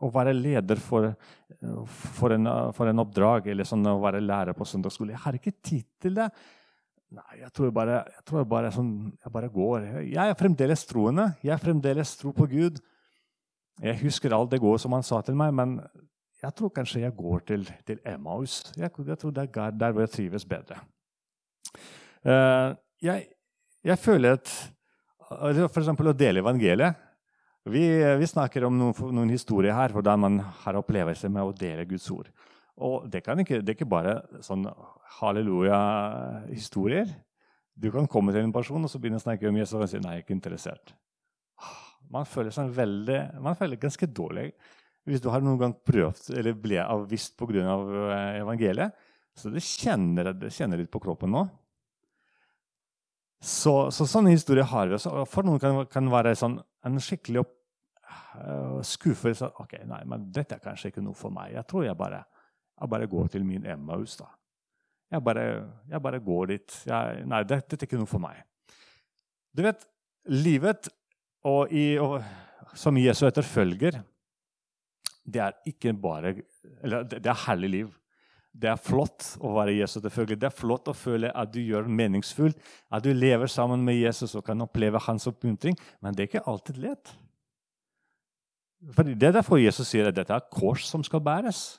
å 0.00 0.08
være 0.12 0.32
leder 0.32 0.80
for, 0.80 1.10
for, 2.16 2.32
en, 2.32 2.48
for 2.76 2.88
en 2.88 3.02
oppdrag, 3.04 3.50
eller 3.52 3.68
sånn, 3.68 3.84
å 3.90 4.00
være 4.00 4.24
lærer 4.24 4.56
på 4.56 4.64
søndagsskole 4.68 5.12
Jeg 5.12 5.24
har 5.26 5.36
ikke 5.36 5.58
tid 5.60 5.84
til 6.00 6.16
det. 6.16 6.30
Nei, 7.14 7.38
jeg 7.38 7.52
tror 7.54 7.70
bare, 7.70 8.00
jeg, 8.10 8.24
tror 8.26 8.46
bare 8.50 8.72
sånn, 8.74 8.90
jeg 9.22 9.32
bare 9.32 9.50
går. 9.52 9.84
Jeg 10.10 10.32
er 10.32 10.38
fremdeles 10.38 10.82
troende. 10.88 11.28
Jeg 11.44 11.54
er 11.54 11.62
fremdeles 11.62 12.16
tro 12.18 12.32
på 12.34 12.48
Gud. 12.50 12.80
Jeg 13.82 14.00
husker 14.00 14.34
alt 14.34 14.50
det 14.50 14.60
gode 14.62 14.80
som 14.82 14.96
han 14.96 15.04
sa 15.06 15.20
til 15.22 15.36
meg, 15.38 15.52
men 15.54 15.76
jeg 16.42 16.52
tror 16.56 16.72
kanskje 16.74 17.04
jeg 17.04 17.14
går 17.16 17.44
til, 17.46 17.64
til 17.86 18.00
Emmaus. 18.08 18.58
Jeg, 18.76 18.90
jeg, 18.90 19.18
tror 19.20 19.34
det 19.36 19.46
er 19.46 19.70
der 19.76 19.94
hvor 19.94 20.02
jeg 20.04 20.12
trives 20.16 20.46
bedre. 20.48 20.80
Uh, 22.26 22.74
jeg, 23.02 23.28
jeg, 23.84 23.98
føler 24.02 24.40
at 24.40 24.50
f.eks. 25.70 25.90
å 25.92 26.16
dele 26.16 26.42
evangeliet 26.42 27.02
vi, 27.66 27.82
vi, 28.18 28.26
snakker 28.30 28.64
om 28.66 28.76
noen, 28.78 29.14
noen 29.14 29.30
historier 29.34 29.74
her 29.74 29.94
hvordan 29.94 30.22
man 30.22 30.38
har 30.64 30.78
opplevelser 30.78 31.30
med 31.32 31.46
å 31.46 31.54
dele 31.54 31.86
Guds 31.86 32.06
ord. 32.14 32.30
Og 32.76 33.06
det, 33.08 33.22
ikke, 33.24 33.62
det 33.62 33.72
er 33.72 33.76
ikke 33.78 33.88
bare 33.88 34.18
sånn 34.44 34.66
halleluja-historier. 35.20 37.08
Du 37.76 37.88
kan 37.92 38.08
komme 38.08 38.32
til 38.34 38.44
en 38.44 38.52
person 38.52 38.84
og 38.84 38.90
så 38.92 39.00
begynne 39.00 39.20
å 39.20 39.24
snakke 39.24 39.48
om 39.48 39.56
Jesus 39.56 39.76
og 39.78 39.88
si 39.88 40.00
nei, 40.00 40.16
jeg 40.16 40.24
er 40.24 40.26
ikke 40.26 40.36
interessert. 40.36 40.92
Man 42.12 42.28
føler 42.28 42.52
seg 42.54 42.70
veldig, 42.76 43.20
man 43.42 43.56
føler 43.58 43.80
ganske 43.80 44.08
dårlig 44.08 44.50
hvis 45.06 45.22
du 45.22 45.28
har 45.30 45.42
noen 45.42 45.58
gang 45.60 45.74
prøvd 45.86 46.32
eller 46.38 46.56
ble 46.58 46.80
avvist 46.82 47.36
pga. 47.38 47.62
Av 47.70 47.92
eh, 48.10 48.40
evangeliet. 48.40 49.04
Så 49.36 49.52
det 49.52 49.62
kjenner, 49.62 50.32
det 50.34 50.50
kjenner 50.54 50.80
litt 50.80 50.90
på 50.92 51.02
kroppen 51.02 51.30
nå. 51.32 51.44
Så, 53.44 53.90
så 53.92 54.06
sånne 54.08 54.32
historier 54.32 54.66
har 54.66 54.88
vi. 54.88 54.96
også. 54.96 55.26
For 55.30 55.46
noen 55.46 55.60
kan, 55.60 56.08
det 56.08 56.14
være 56.14 56.32
sånn, 56.38 56.56
en 56.88 57.02
skikkelig 57.02 57.44
uh, 57.44 58.80
skuffelse. 58.82 59.52
ok, 59.60 59.76
nei, 59.86 60.00
men 60.08 60.24
dette 60.34 60.56
er 60.56 60.64
kanskje 60.64 60.90
ikke 60.90 61.04
noe 61.04 61.14
for 61.14 61.34
meg. 61.34 61.52
Jeg 61.54 61.68
tror 61.70 61.84
jeg 61.86 61.98
bare 62.00 62.24
jeg 62.80 62.92
bare 62.92 63.08
går 63.08 63.26
til 63.32 63.44
min 63.44 63.66
Emmaus. 63.66 64.16
da. 64.16 64.28
Jeg 65.10 65.22
bare, 65.24 65.44
jeg 65.88 66.02
bare 66.02 66.20
går 66.20 66.46
dit. 66.46 66.82
Jeg, 66.86 67.22
nei, 67.26 67.42
dette, 67.42 67.70
dette 67.70 67.84
er 67.84 67.88
ikke 67.88 68.00
noe 68.00 68.10
for 68.10 68.22
meg. 68.22 68.42
Du 69.56 69.62
vet, 69.64 69.86
livet 70.28 70.90
og, 71.46 71.72
i, 71.72 71.96
og 72.02 72.20
som 72.76 72.98
Jesu 72.98 73.24
etterfølger, 73.28 74.02
det 75.26 75.40
er 75.42 75.56
ikke 75.66 75.90
bare 75.98 76.36
Eller 76.82 77.02
det 77.02 77.26
er 77.26 77.46
herlig 77.46 77.70
liv. 77.70 77.94
Det 78.56 78.68
er 78.70 78.80
flott 78.80 79.34
å 79.44 79.52
være 79.56 79.74
Jesu 79.76 79.98
etterfølger. 80.00 80.38
Det 80.40 80.48
er 80.48 80.54
flott 80.54 80.88
å 80.88 80.96
føle 80.96 81.30
at 81.36 81.52
du 81.52 81.60
gjør 81.60 81.88
meningsfullt, 81.88 82.58
at 82.90 83.04
du 83.04 83.12
lever 83.12 83.50
sammen 83.52 83.84
med 83.84 83.98
Jesus 83.98 84.34
og 84.34 84.46
kan 84.46 84.60
oppleve 84.64 85.00
hans 85.06 85.26
oppmuntring. 85.28 85.76
Men 86.00 86.16
det 86.16 86.24
er 86.24 86.30
ikke 86.30 86.46
alltid 86.48 86.80
lett. 86.80 87.12
For 88.94 89.04
Det 89.04 89.28
er 89.28 89.34
derfor 89.36 89.60
Jesus 89.60 89.88
sier 89.88 90.08
at 90.08 90.16
dette 90.16 90.34
er 90.34 90.48
kors 90.52 90.86
som 90.88 91.04
skal 91.04 91.20
bæres. 91.20 91.76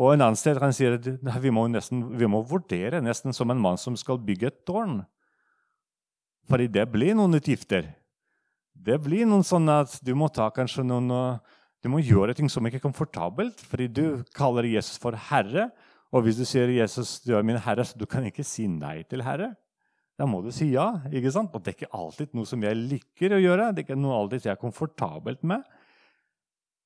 Og 0.00 0.10
en 0.10 0.24
annen 0.24 0.38
sted 0.38 0.58
han 0.58 0.74
sier 0.74 0.96
at 0.98 1.06
vi 1.42 1.52
må, 1.54 1.66
nesten, 1.70 2.02
vi 2.18 2.26
må 2.26 2.42
vurdere 2.48 3.02
nesten 3.04 3.34
som 3.36 3.52
en 3.52 3.60
mann 3.62 3.78
som 3.78 3.94
skal 3.98 4.18
bygge 4.18 4.50
et 4.50 4.62
tårn. 4.66 5.02
Fordi 6.50 6.66
det 6.68 6.88
blir 6.92 7.14
noen 7.16 7.38
utgifter. 7.38 7.92
Det 8.74 8.98
blir 9.00 9.28
noen 9.28 9.46
sånn 9.46 9.70
at 9.70 9.94
du 10.04 10.12
må 10.18 10.28
ta 10.28 10.50
kanskje 10.52 10.84
noen 10.86 11.38
Du 11.84 11.90
må 11.92 12.00
gjøre 12.00 12.32
ting 12.32 12.48
som 12.48 12.64
ikke 12.64 12.78
er 12.80 12.86
komfortabelt, 12.86 13.60
fordi 13.60 13.86
du 13.92 14.06
kaller 14.32 14.64
Jesus 14.64 14.96
for 14.96 15.12
herre. 15.12 15.68
Og 16.16 16.24
hvis 16.24 16.38
du 16.38 16.44
sier 16.48 16.70
'Jesus, 16.70 17.20
du 17.20 17.36
er 17.36 17.42
min 17.42 17.60
herre', 17.60 17.84
så 17.84 17.98
du 17.98 18.06
kan 18.06 18.24
ikke 18.24 18.42
si 18.42 18.66
nei 18.66 19.02
til 19.02 19.20
herre. 19.20 19.54
Da 20.18 20.24
må 20.24 20.40
du 20.40 20.50
si 20.54 20.70
ja. 20.72 21.02
ikke 21.12 21.32
sant? 21.34 21.50
Og 21.54 21.62
det 21.62 21.74
er 21.74 21.78
ikke 21.82 21.92
alltid 21.92 22.32
noe 22.32 22.46
som 22.46 22.62
jeg 22.62 22.78
liker 22.78 23.34
å 23.34 23.42
gjøre. 23.42 23.72
Det 23.74 23.82
er 23.82 23.88
ikke 23.88 24.00
noe 24.00 24.16
alltid 24.16 24.46
jeg 24.46 24.54
er 24.54 24.62
komfortabelt 24.62 25.42
med. 25.42 25.62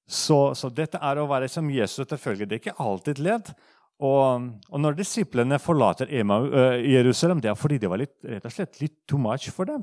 Så, 0.09 0.39
så 0.57 0.71
dette 0.73 1.01
er 1.05 1.21
å 1.21 1.27
være 1.29 1.51
som 1.53 1.69
Jesus 1.69 2.07
etterfølger. 2.07 2.49
Det 2.49 2.57
er 2.57 2.63
ikke 2.63 2.81
alltid 2.81 3.21
lett. 3.21 3.51
Og, 3.99 4.47
og, 4.71 4.79
når 4.81 4.97
disiplene 5.01 5.59
forlater 5.61 6.11
Emma, 6.15 6.39
uh, 6.47 6.77
Jerusalem, 6.79 7.43
det 7.43 7.51
er 7.51 7.59
fordi 7.59 7.81
det 7.83 7.91
var 7.91 8.01
litt, 8.01 8.15
rett 8.23 8.47
og 8.47 8.55
slett 8.55 8.79
litt 8.81 8.95
too 9.11 9.19
much 9.21 9.51
for 9.55 9.69
dem. 9.69 9.83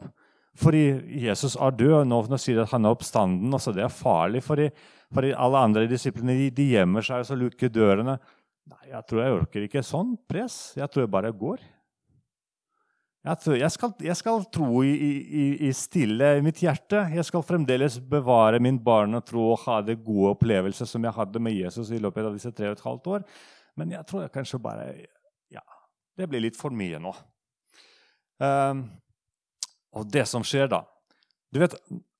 Fordi 0.56 0.86
Jesus 1.20 1.58
er 1.60 1.76
død, 1.76 1.94
og 2.00 2.08
nå, 2.08 2.22
nå 2.32 2.40
sier 2.40 2.58
de 2.58 2.64
at 2.64 2.72
han 2.72 2.88
er 2.88 2.96
oppstanden. 2.96 3.54
Også 3.54 3.76
det 3.76 3.84
er 3.84 3.92
farlig, 3.92 4.42
fordi, 4.46 4.70
fordi 5.14 5.34
alle 5.36 5.66
andre 5.68 5.86
disiplene 5.92 6.38
de, 6.40 6.50
de 6.56 6.70
gjemmer 6.72 7.06
seg 7.06 7.22
og 7.22 7.30
så 7.30 7.38
lukker 7.40 7.74
dørene. 7.76 8.18
Nei, 8.72 8.84
jeg 8.94 9.06
tror 9.10 9.22
jeg 9.22 9.40
orker 9.42 9.68
ikke 9.68 9.86
sånn 9.86 10.16
press. 10.30 10.58
Jeg 10.80 10.90
tror 10.90 11.06
jeg 11.06 11.14
bare 11.14 11.36
går. 11.36 11.60
Jeg, 13.26 13.72
skal, 13.74 13.94
jeg 14.06 14.16
skal, 14.20 14.44
tro 14.54 14.84
i, 14.86 14.92
i, 14.94 15.44
i, 15.66 15.72
stille 15.74 16.28
mitt 16.46 16.60
hjerte. 16.62 17.00
Jeg 17.10 17.26
skal 17.26 17.42
fremdeles 17.46 17.98
bevare 17.98 18.60
min 18.62 18.78
barnetro 18.78 19.48
og 19.48 19.56
og 19.56 19.64
ha 19.64 19.80
det 19.82 19.96
gode 20.06 20.36
opplevelser 20.36 20.86
som 20.86 21.04
jeg 21.04 21.16
hadde 21.16 21.42
med 21.42 21.56
Jesus 21.58 21.90
i 21.90 21.98
løpet 21.98 22.28
av 22.28 22.36
disse 22.36 22.52
tre 22.54 22.70
og 22.70 22.76
et 22.78 22.84
halvt 22.86 23.08
år. 23.16 23.24
Men 23.80 23.96
jeg 23.96 24.06
tror 24.06 24.22
jeg 24.26 24.36
kanskje 24.36 24.62
bare 24.62 24.90
Ja, 25.50 25.64
det 26.18 26.28
blir 26.30 26.44
litt 26.44 26.60
for 26.60 26.70
mye 26.70 27.00
nå. 27.02 27.16
Um, 28.38 28.86
og 29.96 30.06
det 30.12 30.26
som 30.28 30.44
skjer 30.44 30.68
da 30.68 30.82
Du 31.56 31.62
vet, 31.62 31.72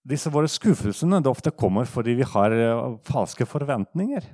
disse 0.08 0.32
våre 0.32 0.48
skuffelsene 0.48 1.20
det 1.20 1.28
ofte 1.28 1.52
kommer 1.52 1.86
fordi 1.86 2.16
vi 2.16 2.28
har 2.34 2.56
uh, 2.56 2.98
falske 3.04 3.46
forventninger. 3.46 4.26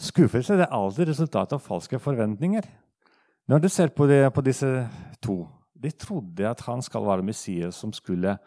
Skuffelse 0.00 0.56
er 0.56 0.72
alltid 0.72 1.10
resultatet 1.10 1.58
av 1.58 1.62
falske 1.62 1.98
forventninger. 1.98 2.64
Når 3.48 3.60
du 3.60 3.68
ser 3.68 3.90
på, 3.92 4.06
det, 4.08 4.22
på, 4.32 4.40
disse 4.40 4.68
to 5.22 5.42
De 5.74 5.90
trodde 5.90 6.46
at 6.48 6.60
han 6.64 6.80
skal 6.82 7.04
være 7.04 7.26
Messias 7.26 7.76
som 7.76 7.92
skulle, 7.92 8.38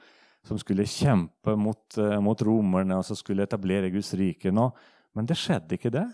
som 0.45 0.57
skulle 0.57 0.87
kjempe 0.89 1.53
mot, 1.53 1.83
uh, 2.01 2.17
mot 2.23 2.41
romerne 2.41 2.97
og 2.97 3.05
som 3.05 3.19
skulle 3.19 3.45
etablere 3.45 3.91
Guds 3.93 4.09
rike. 4.17 4.49
Nå. 4.49 4.71
Men 5.13 5.29
det 5.29 5.37
skjedde 5.37 5.77
ikke, 5.77 5.93
det. 5.93 6.07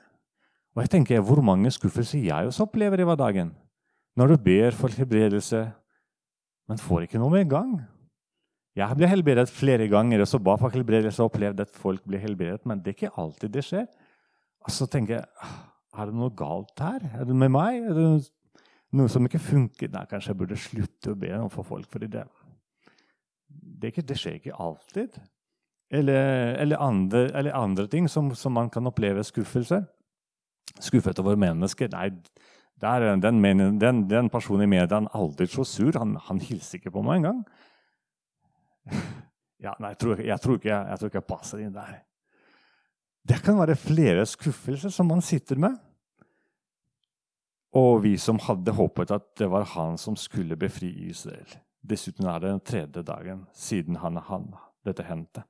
Og 0.75 0.83
jeg 0.83 0.89
tenker, 0.89 1.21
Hvor 1.21 1.41
mange 1.41 1.71
skuffelser 1.71 2.19
jeg 2.19 2.49
også 2.49 2.67
opplever 2.67 2.99
i 2.99 3.07
hverdagen. 3.07 3.53
Når 4.17 4.27
du 4.27 4.37
ber 4.37 4.75
for 4.75 4.91
helbredelse, 4.91 5.63
men 6.67 6.77
får 6.77 7.07
ikke 7.07 7.21
noe 7.21 7.31
med 7.31 7.49
gang. 7.49 7.81
Jeg 8.75 8.97
ble 8.97 9.07
helbredet 9.07 9.49
flere 9.53 9.87
ganger 9.87 10.23
og 10.23 10.27
så 10.27 10.39
ba 10.41 10.55
for 10.57 10.73
helbredelse 10.73 11.21
og 11.21 11.31
opplevde 11.31 11.61
at 11.61 11.75
folk 11.77 12.01
blir 12.09 12.19
helbredet, 12.19 12.65
men 12.65 12.79
det 12.81 12.93
er 12.93 12.97
ikke 12.97 13.21
alltid 13.21 13.53
det 13.53 13.63
skjer. 13.67 13.87
Og 14.65 14.71
så 14.73 14.87
tenker 14.89 15.19
jeg 15.19 15.25
er 15.93 16.09
det 16.09 16.17
noe 16.17 16.33
galt 16.33 16.79
her? 16.81 17.03
Er 17.19 17.27
det 17.29 17.35
med 17.37 17.51
meg? 17.53 17.83
Er 17.85 17.93
det 17.93 18.07
noe 18.97 19.11
som 19.11 19.25
ikke 19.27 19.41
funker? 19.41 19.91
Nei, 19.93 20.05
kanskje 20.09 20.33
jeg 20.33 20.39
burde 20.39 20.59
slutte 20.59 21.13
å 21.13 21.19
be 21.19 21.31
for 21.53 21.67
folk. 21.67 21.89
fordi 21.91 22.09
det, 22.13 22.23
det, 23.47 23.91
ikke, 23.91 24.05
det 24.09 24.17
skjer 24.19 24.39
ikke 24.39 24.59
alltid. 24.59 25.17
Eller, 25.93 26.55
eller, 26.61 26.81
andre, 26.81 27.27
eller 27.37 27.53
andre, 27.57 27.87
ting 27.87 28.07
som, 28.09 28.31
som 28.35 28.55
man 28.55 28.69
kan 28.73 28.87
oppleve 28.89 29.23
skuffelser 29.23 29.83
skuffet 30.81 31.19
over 31.21 31.35
mennesker. 31.37 31.89
Nei, 31.93 32.09
der, 32.81 33.05
den, 33.21 33.43
den, 33.79 34.09
den, 34.09 34.29
personen 34.29 34.65
i 34.65 34.71
media 34.71 34.97
er 34.97 35.11
aldri 35.13 35.47
så 35.47 35.65
sur. 35.67 35.93
Han, 35.99 36.15
han 36.27 36.41
hilser 36.41 36.79
ikke 36.79 36.95
på 36.95 37.05
meg 37.05 37.21
engang. 37.21 37.43
Ja, 39.63 39.71
nei, 39.79 39.93
jeg 39.93 39.99
tror, 40.01 40.19
jeg, 40.19 40.35
tror 40.43 40.57
ikke, 40.57 40.67
jeg, 40.67 40.87
jeg 40.89 40.99
tror 40.99 41.09
ikke 41.09 41.19
jeg 41.21 41.27
passer 41.29 41.59
inn 41.63 41.69
der. 41.71 41.91
Det 43.31 43.37
kan 43.45 43.55
være 43.55 43.77
flere 43.79 44.25
skuffelser 44.27 44.91
som 44.91 45.07
man 45.07 45.21
sitter 45.23 45.55
med. 45.55 45.77
Og 47.73 48.03
vi 48.03 48.13
som 48.21 48.37
hadde 48.43 48.75
håpet 48.77 49.11
at 49.15 49.31
det 49.39 49.49
var 49.49 49.65
han 49.73 49.97
som 49.97 50.17
skulle 50.19 50.57
befri 50.59 50.91
Israel. 51.09 51.49
Dessuten 51.81 52.27
er 52.29 52.39
det 52.39 52.51
den 52.51 52.63
tredje 52.63 53.03
dagen 53.03 53.43
siden 53.57 53.97
han, 53.99 54.19
han, 54.29 54.51
dette 54.85 55.05
hendte. 55.07 55.43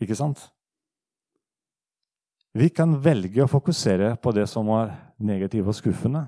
Ikke 0.00 0.16
sant? 0.16 0.46
Vi 2.56 2.70
kan 2.74 2.96
velge 3.02 3.44
å 3.44 3.50
fokusere 3.50 4.14
på 4.22 4.32
det 4.34 4.46
som 4.50 4.70
var 4.70 4.94
negativt 5.22 5.68
og 5.70 5.76
skuffende, 5.76 6.24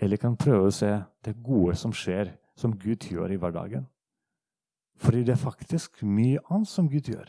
eller 0.00 0.18
kan 0.18 0.38
prøve 0.38 0.70
å 0.70 0.74
se 0.74 0.90
det 1.26 1.36
gode 1.44 1.76
som 1.78 1.92
skjer, 1.94 2.32
som 2.58 2.72
Gud 2.74 3.06
gjør 3.10 3.34
i 3.34 3.38
hverdagen. 3.38 3.84
Fordi 5.00 5.22
det 5.24 5.36
er 5.36 5.42
faktisk 5.42 6.02
mye 6.04 6.40
annet 6.50 6.70
som 6.70 6.88
Gud 6.90 7.10
gjør. 7.12 7.28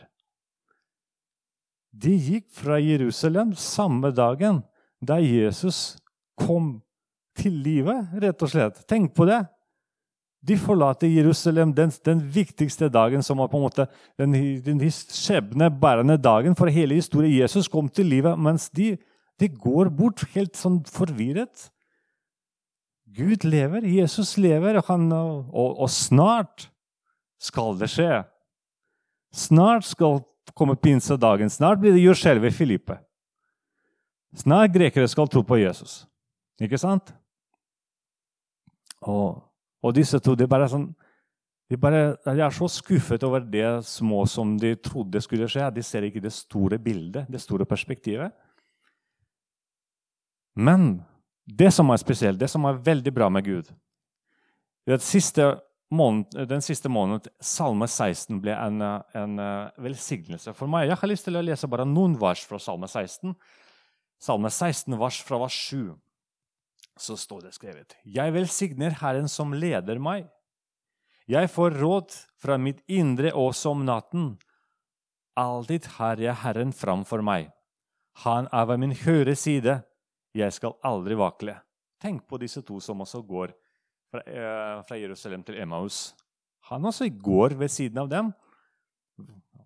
De 1.92 2.14
gikk 2.16 2.48
fra 2.56 2.78
Jerusalem 2.80 3.52
samme 3.58 4.10
dagen 4.16 4.62
da 5.04 5.18
Jesus 5.20 5.98
kom 6.38 6.80
til 7.38 7.56
livet, 7.64 8.12
rett 8.22 8.44
og 8.44 8.50
slett. 8.52 8.82
Tenk 8.88 9.14
på 9.16 9.26
det! 9.28 9.42
De 10.42 10.56
forlater 10.58 11.06
Jerusalem 11.06 11.70
den, 11.74 11.92
den, 12.02 12.20
viktigste 12.34 12.88
dagen, 12.90 13.22
som 13.22 13.38
var 13.38 13.50
på 13.52 13.60
en 13.60 13.62
måte 13.62 13.86
den, 14.18 14.34
den 14.64 14.80
skjebnebærende 14.82 16.16
dagen 16.18 16.56
for 16.58 16.66
hele 16.66 16.98
historien. 16.98 17.36
Jesus 17.36 17.70
kom 17.70 17.86
til 17.88 18.10
livet, 18.10 18.34
mens 18.38 18.66
de, 18.74 18.96
de 19.38 19.48
går 19.48 19.92
bort 19.94 20.24
helt 20.34 20.58
sånn 20.58 20.80
forvirret. 20.90 21.68
Gud 23.14 23.46
lever, 23.46 23.86
Jesus 23.86 24.34
lever, 24.40 24.80
og, 24.80 24.88
han, 24.88 25.06
og, 25.14 25.78
og 25.78 25.90
snart 25.92 26.66
skal 27.42 27.78
det 27.78 27.92
skje. 27.92 28.24
Snart 29.32 29.86
skal 29.86 30.24
komme 30.58 30.74
pinsedagen. 30.76 31.50
Snart 31.50 31.78
blir 31.80 31.94
det 31.94 32.02
gjort 32.02 32.44
i 32.44 32.50
Filippe. 32.50 32.98
Snart 34.34 34.72
grekere 34.74 35.08
skal 35.08 35.28
tro 35.28 35.42
på 35.46 35.60
Jesus. 35.60 36.02
Ikke 36.60 36.80
sant? 36.80 37.12
Og 39.10 39.40
og 39.82 39.94
disse 39.96 40.18
to 40.22 40.34
de 40.38 40.46
bare 40.50 40.68
sånn, 40.70 40.86
de, 41.70 41.78
bare, 41.80 42.14
de 42.22 42.42
er 42.44 42.54
så 42.54 42.68
skuffet 42.70 43.22
over 43.26 43.42
det 43.42 43.66
små 43.88 44.22
som 44.30 44.54
de 44.60 44.74
trodde 44.78 45.22
skulle 45.24 45.48
skje. 45.50 45.70
De 45.74 45.84
ser 45.84 46.06
ikke 46.06 46.22
det 46.22 46.34
store 46.36 46.78
bildet, 46.82 47.30
det 47.32 47.40
store 47.42 47.66
perspektivet. 47.68 48.34
Men 50.54 51.00
det 51.48 51.72
som 51.74 51.90
er 51.90 52.00
spesielt, 52.00 52.38
det 52.38 52.50
som 52.52 52.68
er 52.68 52.82
veldig 52.84 53.14
bra 53.14 53.30
med 53.32 53.46
Gud 53.48 53.72
siste 54.98 55.44
måned, 55.92 56.34
Den 56.48 56.62
siste 56.64 56.88
måneden, 56.88 57.30
Salme 57.40 57.86
16, 57.86 58.40
ble 58.42 58.54
en, 58.56 58.80
en 59.14 59.42
velsignelse 59.78 60.54
for 60.58 60.66
meg. 60.66 60.88
Jeg 60.88 60.98
har 60.98 61.08
lyst 61.08 61.24
til 61.28 61.36
å 61.38 61.42
lese 61.44 61.68
bare 61.70 61.86
noen 61.86 62.16
vers 62.18 62.42
fra 62.48 62.58
Salme 62.58 62.88
16. 62.88 63.34
Salme 64.18 64.50
16, 64.50 64.96
vers 64.98 65.20
fra 65.22 65.38
vers 65.38 65.58
7 65.68 65.92
så 66.98 67.16
står 67.16 67.46
det 67.46 67.54
skrevet 67.56 67.96
Jeg 68.04 68.34
velsigner 68.34 68.96
Herren 69.00 69.28
som 69.28 69.54
leder 69.54 70.00
meg. 70.02 70.28
Jeg 71.30 71.48
får 71.50 71.78
råd 71.80 72.14
fra 72.42 72.58
mitt 72.58 72.82
indre 72.90 73.32
også 73.38 73.72
om 73.76 73.84
natten. 73.86 74.32
Alltid 75.38 75.86
har 75.96 76.20
jeg 76.20 76.34
Herren 76.42 76.74
framfor 76.76 77.22
meg. 77.24 77.48
Han 78.26 78.48
er 78.52 78.66
ved 78.68 78.82
min 78.82 78.96
høyre 79.04 79.36
side. 79.38 79.78
Jeg 80.36 80.52
skal 80.52 80.76
aldri 80.84 81.16
vakle. 81.16 81.56
Tenk 82.02 82.26
på 82.28 82.40
disse 82.42 82.60
to 82.66 82.80
som 82.82 83.00
også 83.00 83.22
går 83.24 83.54
fra, 84.10 84.20
eh, 84.26 84.82
fra 84.82 84.98
Jerusalem 84.98 85.42
til 85.44 85.60
Emmaus. 85.62 86.12
Han 86.68 86.84
også 86.84 87.08
går 87.08 87.56
ved 87.58 87.70
siden 87.70 87.98
av 87.98 88.08
dem. 88.08 88.34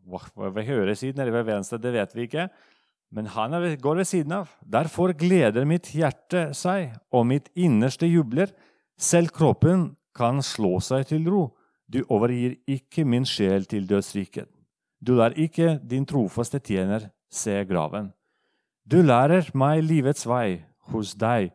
Ved 0.07 0.67
høyre 0.67 0.95
siden 0.95 1.21
eller 1.21 1.33
ved 1.33 1.47
venstre, 1.47 1.79
det 1.79 1.93
vet 1.93 2.15
vi 2.15 2.29
ikke. 2.29 2.51
Men 3.17 3.31
han 3.33 3.57
går 3.81 4.03
ved 4.03 4.09
siden 4.09 4.33
av. 4.37 4.51
Derfor 4.61 5.15
gleder 5.17 5.65
mitt 5.65 5.89
hjerte 5.97 6.51
seg, 6.53 6.93
og 7.11 7.25
mitt 7.31 7.49
innerste 7.57 8.07
jubler. 8.07 8.53
Selv 9.01 9.33
kroppen 9.33 9.95
kan 10.17 10.43
slå 10.45 10.77
seg 10.85 11.09
til 11.09 11.25
ro. 11.33 11.47
Du 11.89 12.03
overgir 12.13 12.59
ikke 12.69 13.07
min 13.09 13.25
sjel 13.25 13.65
til 13.65 13.89
dødsriket. 13.89 14.51
Du 15.01 15.15
lar 15.17 15.33
ikke 15.37 15.79
din 15.81 16.05
trofaste 16.09 16.61
tjener 16.61 17.09
se 17.33 17.65
graven. 17.69 18.13
Du 18.85 19.01
lærer 19.03 19.49
meg 19.55 19.85
livets 19.85 20.27
vei. 20.29 20.65
Hos 20.93 21.17
deg 21.19 21.51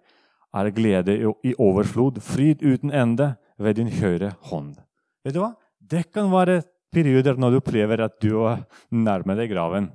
er 0.52 0.70
glede 0.76 1.14
i 1.48 1.54
overflod, 1.56 2.20
fryd 2.20 2.64
uten 2.66 2.92
ende 2.92 3.36
ved 3.62 3.78
din 3.80 3.92
høyre 4.02 4.34
hånd. 4.50 4.76
Vet 5.24 5.38
du 5.38 5.44
hva? 5.44 5.54
Det 5.80 6.10
kan 6.12 6.28
være 6.34 6.62
perioder 6.92 7.40
når 7.40 7.54
du 7.54 7.60
opplever 7.62 8.04
at 8.04 8.18
du 8.20 8.44
er 8.50 8.66
nærme 8.92 9.38
deg 9.40 9.54
graven. 9.54 9.92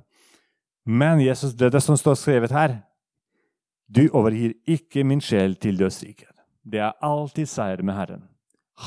Men 0.87 1.19
Jesus, 1.19 1.51
det, 1.53 1.67
er 1.67 1.75
det 1.75 1.83
som 1.83 1.97
står 1.99 2.15
skrevet 2.15 2.53
her 2.55 2.77
Du 3.91 4.05
overgir 4.15 4.55
ikke 4.67 5.03
min 5.03 5.21
sjel 5.23 5.55
til 5.59 5.77
dødsriket. 5.79 6.31
Det 6.63 6.79
er 6.83 6.95
alltid 7.03 7.47
seier 7.47 7.83
med 7.83 7.95
Herren. 7.95 8.25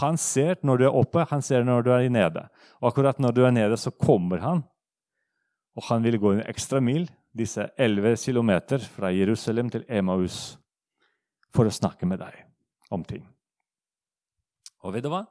Han 0.01 0.17
ser 0.21 0.61
når 0.63 0.77
du 0.77 0.85
er 0.87 0.97
oppe, 0.97 1.25
han 1.31 1.43
ser 1.43 1.65
når 1.65 1.83
du 1.83 1.91
er 1.95 2.09
nede. 2.13 2.45
Og 2.81 2.91
akkurat 2.93 3.19
når 3.19 3.33
du 3.33 3.41
er 3.45 3.55
nede, 3.55 3.77
så 3.77 3.91
kommer 3.91 4.39
han. 4.45 4.63
Og 5.77 5.89
han 5.89 6.05
vil 6.05 6.19
gå 6.21 6.35
en 6.35 6.45
ekstra 6.45 6.81
mil, 6.85 7.09
disse 7.37 7.69
11 7.79 8.17
kilometer 8.21 8.79
fra 8.79 9.11
Jerusalem 9.15 9.71
til 9.73 9.85
Emaus, 9.89 10.59
for 11.51 11.67
å 11.67 11.75
snakke 11.75 12.07
med 12.07 12.21
deg 12.21 12.37
om 12.93 13.05
ting. 13.05 13.25
Og 14.85 14.95
vet 14.95 15.05
du 15.05 15.11
hva? 15.13 15.25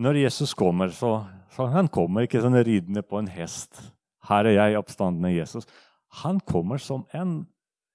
Når 0.00 0.22
Jesus 0.24 0.54
kommer, 0.56 0.92
så, 0.96 1.18
så 1.52 1.68
han 1.68 1.92
kommer 1.92 2.24
ikke 2.24 2.40
sånn 2.40 2.56
ridende 2.64 3.04
på 3.04 3.20
en 3.20 3.28
hest. 3.28 3.82
Her 4.28 4.48
er 4.48 4.56
jeg, 4.56 4.78
oppstandende 4.80 5.32
Jesus. 5.32 5.68
Han 6.24 6.40
kommer 6.44 6.80
som 6.82 7.06
en, 7.16 7.44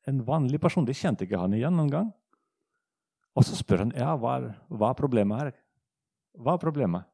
en 0.07 0.23
vanlig 0.25 0.61
person. 0.63 0.87
Det 0.87 0.97
kjente 0.97 1.27
ikke 1.27 1.41
han 1.41 1.53
igjen 1.53 1.75
noen 1.77 1.91
gang. 1.91 2.09
Og 3.35 3.45
så 3.45 3.57
spør 3.57 3.83
han 3.83 3.93
ja, 3.97 4.15
hva 4.17 4.39
hva 4.71 4.91
er 4.93 4.97
problemet 4.97 5.41
her. 5.41 5.53
Hva 6.39 6.55
er 6.55 6.63
problemet? 6.63 7.07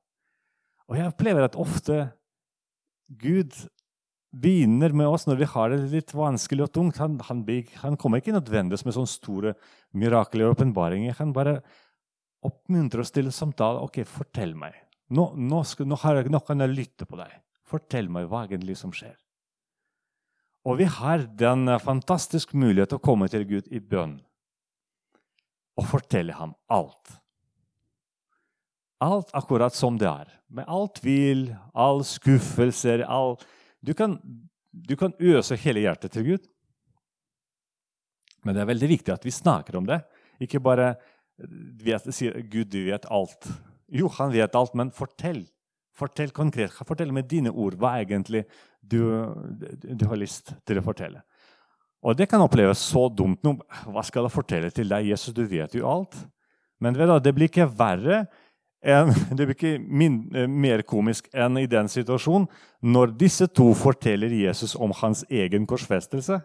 Og 0.89 0.98
jeg 0.98 1.10
opplever 1.12 1.48
at 1.48 1.58
ofte 1.60 2.03
Gud 3.22 3.56
begynner 4.32 4.94
med 4.96 5.10
oss 5.12 5.25
når 5.27 5.41
vi 5.41 5.50
har 5.53 5.72
det 5.74 5.91
litt 5.91 6.13
vanskelig 6.15 6.65
og 6.65 6.74
tungt. 6.75 7.00
Han, 7.03 7.18
han, 7.27 7.44
han 7.84 7.98
kommer 8.00 8.22
ikke 8.22 8.36
nødvendigvis 8.36 8.86
med 8.88 8.96
sånne 8.96 9.12
store 9.12 9.56
mirakler 9.98 10.48
og 10.48 10.56
åpenbaringer. 10.56 11.18
Han 11.20 11.34
bare 11.36 11.60
oppmuntrer 12.48 13.03
oss 13.03 13.13
til 13.13 13.32
samtale. 13.36 13.84
Ok, 13.84 14.01
fortell 14.08 14.56
meg. 14.58 14.77
Nå, 15.12 15.32
nå, 15.36 15.63
skal, 15.68 15.89
nå, 15.91 16.00
jeg, 16.00 16.32
nå, 16.32 16.39
kan 16.48 16.63
jeg 16.63 16.74
lytte 16.74 17.08
på 17.08 17.20
deg. 17.20 17.34
Fortell 17.72 18.10
meg 18.12 18.28
hva 18.30 18.46
egentlig 18.46 18.75
som 18.80 18.92
skjer. 18.96 19.16
Og 20.68 20.78
vi 20.78 20.86
har 20.86 21.24
den 21.40 21.66
fantastiske 21.82 22.58
mulighet 22.58 22.92
til 22.92 23.00
å 23.00 23.06
komme 23.06 23.30
til 23.32 23.48
Gud 23.50 23.72
i 23.74 23.80
bønn 23.82 24.20
og 25.80 25.88
fortelle 25.90 26.36
ham 26.38 26.54
alt. 26.70 27.16
Alt 29.01 29.32
akkurat 29.34 29.74
som 29.74 29.98
det 29.98 30.10
er. 30.10 30.30
Med 30.54 30.68
all 30.70 30.90
tvil, 30.94 31.48
all 31.74 32.04
skuffelser 32.06 33.06
all... 33.08 33.40
du, 33.82 33.96
kan, 33.98 34.20
du 34.70 34.94
kan 35.00 35.16
øse 35.18 35.58
hele 35.63 35.82
hjertet 35.88 36.13
til 36.13 36.28
Gud. 36.28 36.46
Men 38.46 38.58
det 38.58 38.62
er 38.62 38.70
veldig 38.70 38.92
viktig 38.92 39.13
at 39.16 39.25
vi 39.25 39.34
snakker 39.34 39.80
om 39.80 39.88
det. 39.90 40.01
Ikke 40.42 40.62
bare 40.62 40.94
vet, 41.82 42.12
sier 42.13 42.38
Gud, 42.46 42.70
du 42.70 42.84
vet 42.92 43.08
alt. 43.10 43.50
Jo, 43.90 44.12
han 44.20 44.34
vet 44.34 44.56
alt, 44.58 44.78
men 44.78 44.94
fortell. 44.94 45.44
Fortell 45.98 46.31
konkret. 46.36 46.74
Fortell 46.88 47.12
med 47.13 47.27
dine 47.29 47.51
ord 47.51 47.75
hva 47.79 47.98
egentlig 48.01 48.45
du, 48.79 49.01
du 49.83 50.05
har 50.07 50.19
lyst 50.19 50.53
til 50.67 50.79
å 50.79 50.86
fortelle. 50.86 51.24
Og 52.01 52.17
det 52.17 52.29
kan 52.31 52.41
oppleves 52.41 52.81
så 52.81 53.07
dumt. 53.13 53.43
Nå, 53.45 53.57
hva 53.91 54.03
skal 54.05 54.25
jeg 54.25 54.33
fortelle 54.33 54.71
til 54.74 54.89
deg? 54.89 55.12
Jesus, 55.12 55.36
du 55.38 55.43
vet 55.45 55.75
jo 55.77 55.89
alt. 55.89 56.15
Men 56.81 56.98
du, 56.98 57.03
det 57.21 57.33
blir 57.36 57.51
ikke 57.51 57.69
verre 57.77 58.24
enn, 58.81 59.12
det 59.38 59.45
blir 59.45 59.57
ikke 59.57 59.75
min, 59.86 60.24
eh, 60.33 60.50
mer 60.50 60.81
komisk 60.88 61.29
enn 61.33 61.60
i 61.62 61.67
den 61.69 61.91
situasjonen 61.91 62.48
når 62.81 63.13
disse 63.19 63.45
to 63.53 63.69
forteller 63.77 64.33
Jesus 64.33 64.74
om 64.74 64.95
hans 65.03 65.21
egen 65.29 65.67
korsfestelse. 65.69 66.39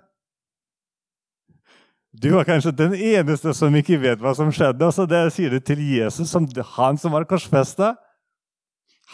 Du 2.17 2.31
var 2.33 2.47
kanskje 2.49 2.73
den 2.73 2.95
eneste 2.97 3.53
som 3.57 3.75
ikke 3.77 3.99
vet 4.01 4.21
hva 4.21 4.33
som 4.37 4.49
skjedde. 4.53 4.85
Altså 4.85 5.05
det 5.09 5.21
sier 5.35 5.53
du 5.53 5.61
til 5.61 5.81
Jesus, 5.85 6.31
som, 6.33 6.47
han 6.77 7.01
som 7.01 7.13
var 7.13 7.27
korsfesta. 7.29 7.95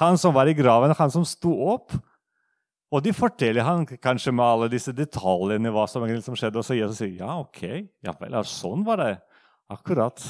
Han 0.01 0.17
som 0.19 0.35
var 0.35 0.49
i 0.49 0.57
graven, 0.57 0.95
han 0.97 1.13
som 1.13 1.25
sto 1.29 1.53
opp. 1.75 1.93
Og 2.93 3.01
de 3.05 3.13
forteller 3.17 3.65
han 3.65 3.87
kanskje 3.87 4.35
med 4.37 4.45
alle 4.45 4.69
disse 4.73 4.93
detaljene 4.93 5.73
hva 5.73 5.87
som, 5.89 6.05
som 6.25 6.37
skjedde. 6.37 6.61
Og 6.61 6.67
så 6.67 6.77
Jesus 6.77 7.01
sier 7.01 7.23
ja, 7.23 7.37
ok, 7.41 7.63
ja 8.05 8.15
vel, 8.21 8.37
sånn 8.49 8.85
var 8.85 9.01
det. 9.01 9.13
Akkurat. 9.73 10.21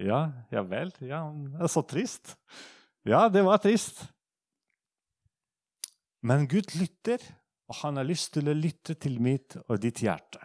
Ja, 0.00 0.24
ja 0.52 0.62
vel. 0.64 0.92
Ja, 1.04 1.26
det 1.28 1.68
er 1.68 1.72
så 1.72 1.84
trist. 1.84 2.34
Ja, 3.08 3.26
det 3.32 3.44
var 3.44 3.60
trist. 3.60 4.04
Men 6.22 6.46
Gud 6.48 6.70
lytter, 6.78 7.20
og 7.68 7.80
han 7.82 7.98
har 7.98 8.06
lyst 8.06 8.32
til 8.36 8.48
å 8.48 8.56
lytte 8.56 8.94
til 8.96 9.18
mitt 9.22 9.58
og 9.66 9.80
ditt 9.82 10.00
hjerte. 10.04 10.40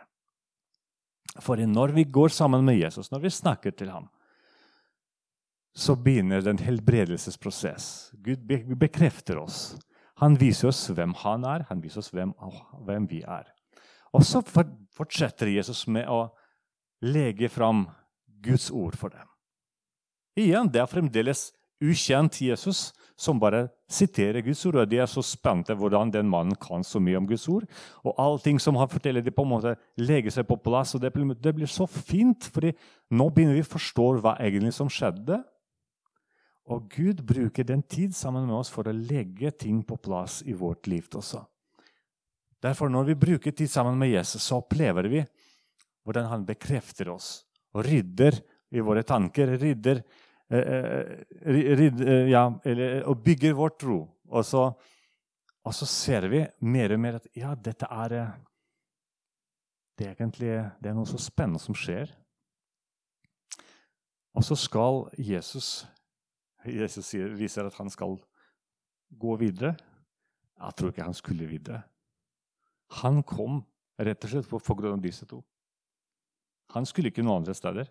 For 1.44 1.60
når 1.60 1.94
vi 1.94 2.08
går 2.10 2.34
sammen 2.34 2.66
med 2.66 2.80
Jesus, 2.80 3.12
når 3.14 3.28
vi 3.28 3.34
snakker 3.34 3.76
til 3.78 3.92
ham, 3.94 4.08
så 5.78 5.94
begynner 5.96 6.42
det 6.42 6.56
en 6.56 6.64
helbredelsesprosess. 6.66 8.12
Gud 8.26 8.48
bekrefter 8.80 9.38
oss. 9.38 9.76
Han 10.18 10.38
viser 10.40 10.72
oss 10.72 10.88
hvem 10.90 11.14
han 11.22 11.46
er, 11.46 11.68
han 11.70 11.84
viser 11.84 12.02
oss 12.02 12.10
hvem, 12.10 12.34
hvem 12.88 13.06
vi 13.10 13.22
er. 13.22 13.46
Og 14.16 14.26
så 14.26 14.42
fortsetter 14.42 15.52
Jesus 15.52 15.86
med 15.92 16.10
å 16.10 16.32
legge 17.06 17.50
fram 17.54 17.86
Guds 18.42 18.72
ord 18.74 18.98
for 18.98 19.14
dem. 19.14 19.28
Igjen, 20.38 20.72
Det 20.72 20.82
er 20.82 20.90
fremdeles 20.90 21.52
ukjent 21.82 22.42
Jesus 22.42 22.94
som 23.18 23.40
bare 23.40 23.68
siterer 23.90 24.42
Guds 24.42 24.66
ord. 24.66 24.76
og 24.76 24.90
De 24.90 24.98
er 24.98 25.06
så 25.06 25.22
spente 25.22 25.74
hvordan 25.74 26.12
den 26.14 26.30
mannen 26.30 26.56
kan 26.56 26.84
så 26.84 27.00
mye 27.00 27.18
om 27.18 27.28
Guds 27.28 27.48
ord. 27.50 27.66
Og 28.04 28.16
allting 28.18 28.60
som 28.62 28.76
han 28.76 28.90
forteller, 28.90 29.22
de 29.22 29.32
på 29.32 29.44
en 29.44 29.50
måte 29.50 29.76
legger 29.98 30.32
seg 30.32 30.48
på 30.48 30.58
plass. 30.62 30.96
og 30.96 31.02
Det 31.02 31.14
blir, 31.14 31.66
så 31.66 31.86
fint, 31.86 32.44
fordi 32.44 32.74
nå 33.12 33.30
begynner 33.30 33.54
vi 33.54 33.66
å 33.66 33.74
forstå 33.74 34.22
hva 34.22 34.38
egentlig 34.40 34.74
som 34.74 34.90
skjedde. 34.90 35.44
Og 36.74 36.90
Gud 36.92 37.24
bruker 37.24 37.64
den 37.64 37.82
tid 37.88 38.16
sammen 38.16 38.46
med 38.48 38.58
oss 38.58 38.72
for 38.74 38.90
å 38.90 38.96
legge 38.96 39.54
ting 39.56 39.80
på 39.88 40.00
plass 40.04 40.42
i 40.46 40.56
vårt 40.58 40.88
liv 40.92 41.08
også. 41.16 41.42
Derfor, 42.64 42.90
når 42.90 43.12
vi 43.12 43.20
bruker 43.22 43.54
tid 43.56 43.70
sammen 43.72 43.98
med 44.00 44.12
Jesus, 44.12 44.44
så 44.44 44.60
opplever 44.60 45.08
vi 45.08 45.22
hvordan 46.04 46.28
han 46.32 46.48
bekrefter 46.48 47.12
oss 47.14 47.46
og 47.76 47.86
rydder 47.86 48.40
i 48.76 48.84
våre 48.84 49.04
tanker. 49.08 49.54
rydder 49.62 50.02
Eh, 50.50 51.18
rydder 51.46 52.08
eh, 52.08 52.30
ja, 52.32 52.46
eller, 52.64 53.02
og 53.04 53.24
bygger 53.24 53.54
vår 53.54 53.74
tro. 53.80 53.98
Og 54.32 54.46
så, 54.46 54.64
og 55.64 55.74
så, 55.76 55.86
ser 55.86 56.30
vi 56.32 56.46
mer 56.64 56.94
og 56.96 57.02
mer 57.04 57.18
at 57.20 57.28
ja, 57.36 57.52
dette 57.56 57.90
er 57.92 58.16
det 59.98 60.06
er 60.08 60.14
egentlig 60.14 60.54
det 60.80 60.92
er 60.92 60.96
noe 60.96 61.10
så 61.10 61.20
spennende 61.20 61.60
som 61.60 61.76
skjer. 61.76 62.12
Og 64.38 64.46
så 64.46 64.56
skal 64.56 65.08
Jesus 65.18 65.88
Jesus 66.68 67.14
viser 67.38 67.68
at 67.68 67.78
han 67.80 67.90
skal 67.90 68.18
gå 69.10 69.36
videre. 69.40 69.76
Jeg 70.58 70.78
tror 70.78 70.92
ikke 70.92 71.06
han 71.06 71.18
skulle 71.18 71.50
videre. 71.50 71.84
Han 73.02 73.22
kom 73.28 73.62
rett 74.00 74.24
og 74.26 74.32
slett 74.32 74.50
på 74.50 74.78
grunn 74.78 74.98
av 74.98 75.04
disse 75.04 75.28
to. 75.30 75.42
Han 76.76 76.86
skulle 76.86 77.12
ikke 77.12 77.24
noen 77.24 77.42
andre 77.42 77.56
steder. 77.58 77.90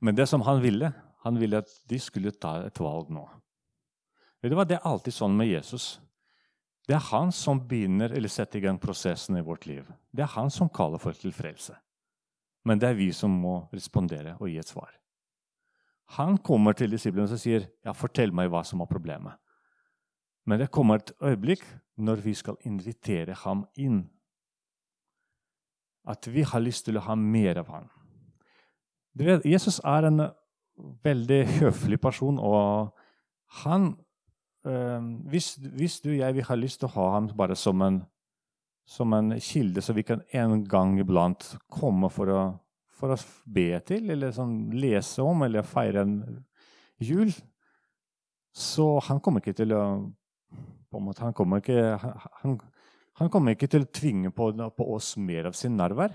Men 0.00 0.16
det 0.16 0.28
som 0.30 0.44
han 0.46 0.62
ville, 0.62 0.92
han 1.24 1.38
ville 1.38 1.60
at 1.60 1.72
de 1.90 1.98
skulle 2.00 2.32
ta 2.32 2.60
et 2.66 2.80
valg 2.80 3.10
nå. 3.12 3.24
Det 4.40 4.54
var? 4.54 4.68
Det 4.70 4.78
alltid 4.86 5.14
sånn 5.14 5.34
med 5.36 5.50
Jesus. 5.50 5.96
Det 6.86 6.94
er 6.96 7.08
han 7.10 7.32
som 7.34 7.60
begynner 7.68 8.14
eller 8.16 8.30
setter 8.32 8.60
i 8.60 8.64
gang 8.64 8.78
prosessen 8.80 9.36
i 9.36 9.44
vårt 9.44 9.66
liv. 9.66 9.84
Det 10.14 10.22
er 10.24 10.36
han 10.38 10.50
som 10.50 10.70
kaller 10.70 11.02
folk 11.02 11.18
til 11.20 11.34
frelse. 11.36 11.74
Men 12.64 12.80
det 12.80 12.88
er 12.88 12.96
vi 12.96 13.10
som 13.12 13.34
må 13.34 13.58
respondere 13.74 14.36
og 14.38 14.48
gi 14.48 14.56
et 14.60 14.70
svar. 14.70 14.94
Han 16.16 16.38
kommer 16.38 16.72
til 16.72 16.90
disiplene 16.90 17.28
og 17.28 17.40
sier, 17.40 17.68
ja, 17.84 17.92
'Fortell 17.92 18.32
meg 18.32 18.48
hva 18.48 18.64
som 18.64 18.80
er 18.80 18.88
problemet.' 18.88 19.36
Men 20.48 20.60
det 20.60 20.70
kommer 20.72 20.94
et 20.96 21.12
øyeblikk 21.20 21.64
når 21.98 22.22
vi 22.24 22.34
skal 22.34 22.56
invitere 22.64 23.34
ham 23.34 23.66
inn. 23.76 24.08
At 26.08 26.24
vi 26.32 26.42
har 26.42 26.60
lyst 26.60 26.86
til 26.86 26.96
å 26.96 27.04
ha 27.04 27.14
mer 27.14 27.58
av 27.58 27.68
ham. 27.68 27.88
Vet, 29.18 29.44
Jesus 29.44 29.80
er 29.84 30.06
en 30.08 30.22
veldig 31.04 31.40
høflig 31.60 32.00
person, 32.00 32.38
og 32.38 32.94
han 33.64 33.98
øh, 34.64 35.02
hvis, 35.28 35.54
hvis, 35.54 36.00
du 36.00 36.10
og 36.10 36.16
jeg 36.16 36.44
har 36.46 36.56
lyst 36.56 36.80
til 36.80 36.88
å 36.88 36.94
ha 36.94 37.10
ham 37.16 37.28
bare 37.36 37.56
som 37.56 37.82
en, 37.82 38.02
som 38.86 39.12
en 39.12 39.34
kilde, 39.40 39.82
så 39.82 39.92
vi 39.92 40.06
kan 40.06 40.22
en 40.32 40.64
gang 40.64 40.96
iblant 41.00 41.56
komme 41.68 42.08
for 42.14 42.32
å, 42.32 42.42
for 42.98 43.14
å 43.14 43.18
be 43.46 43.70
til, 43.86 44.10
eller 44.14 44.34
sånn, 44.34 44.56
lese 44.74 45.22
om, 45.24 45.44
eller 45.46 45.66
feire 45.66 46.02
en 46.02 46.16
jul 46.98 47.30
Så 48.52 48.98
han 49.06 49.20
kommer 49.22 49.44
ikke 49.44 49.54
til 49.60 49.72
å 49.76 49.84
måte, 50.98 51.22
han 51.22 51.36
kommer 51.36 51.62
ikke, 51.62 51.98
han, 52.42 52.56
han 53.20 53.30
kommer 53.30 53.54
ikke 53.54 53.68
til 53.70 53.84
å 53.84 53.92
tvinge 53.92 54.32
på, 54.34 54.50
på 54.50 54.86
oss 54.94 55.12
mer 55.20 55.50
av 55.50 55.54
sin 55.54 55.76
nærvær. 55.78 56.14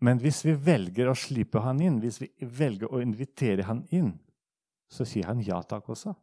Men 0.00 0.20
hvis 0.20 0.42
vi 0.46 0.56
velger 0.56 1.10
å 1.10 1.16
slippe 1.16 1.60
han 1.64 1.80
inn, 1.84 2.00
hvis 2.00 2.20
vi 2.22 2.30
velger 2.40 2.92
å 2.92 3.02
invitere 3.04 3.66
han 3.68 3.84
inn, 3.94 4.14
så 4.90 5.06
sier 5.06 5.28
han 5.28 5.42
ja 5.44 5.60
takk 5.62 5.92
også. 5.92 6.14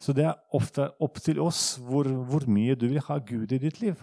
Så 0.00 0.12
det 0.16 0.26
er 0.28 0.36
ofte 0.56 0.90
opp 1.02 1.18
til 1.24 1.40
oss 1.40 1.76
hvor, 1.82 2.08
hvor 2.28 2.46
mye 2.50 2.76
du 2.78 2.86
vil 2.88 3.02
ha 3.08 3.18
Gud 3.18 3.52
i 3.52 3.60
ditt 3.60 3.80
liv. 3.80 4.00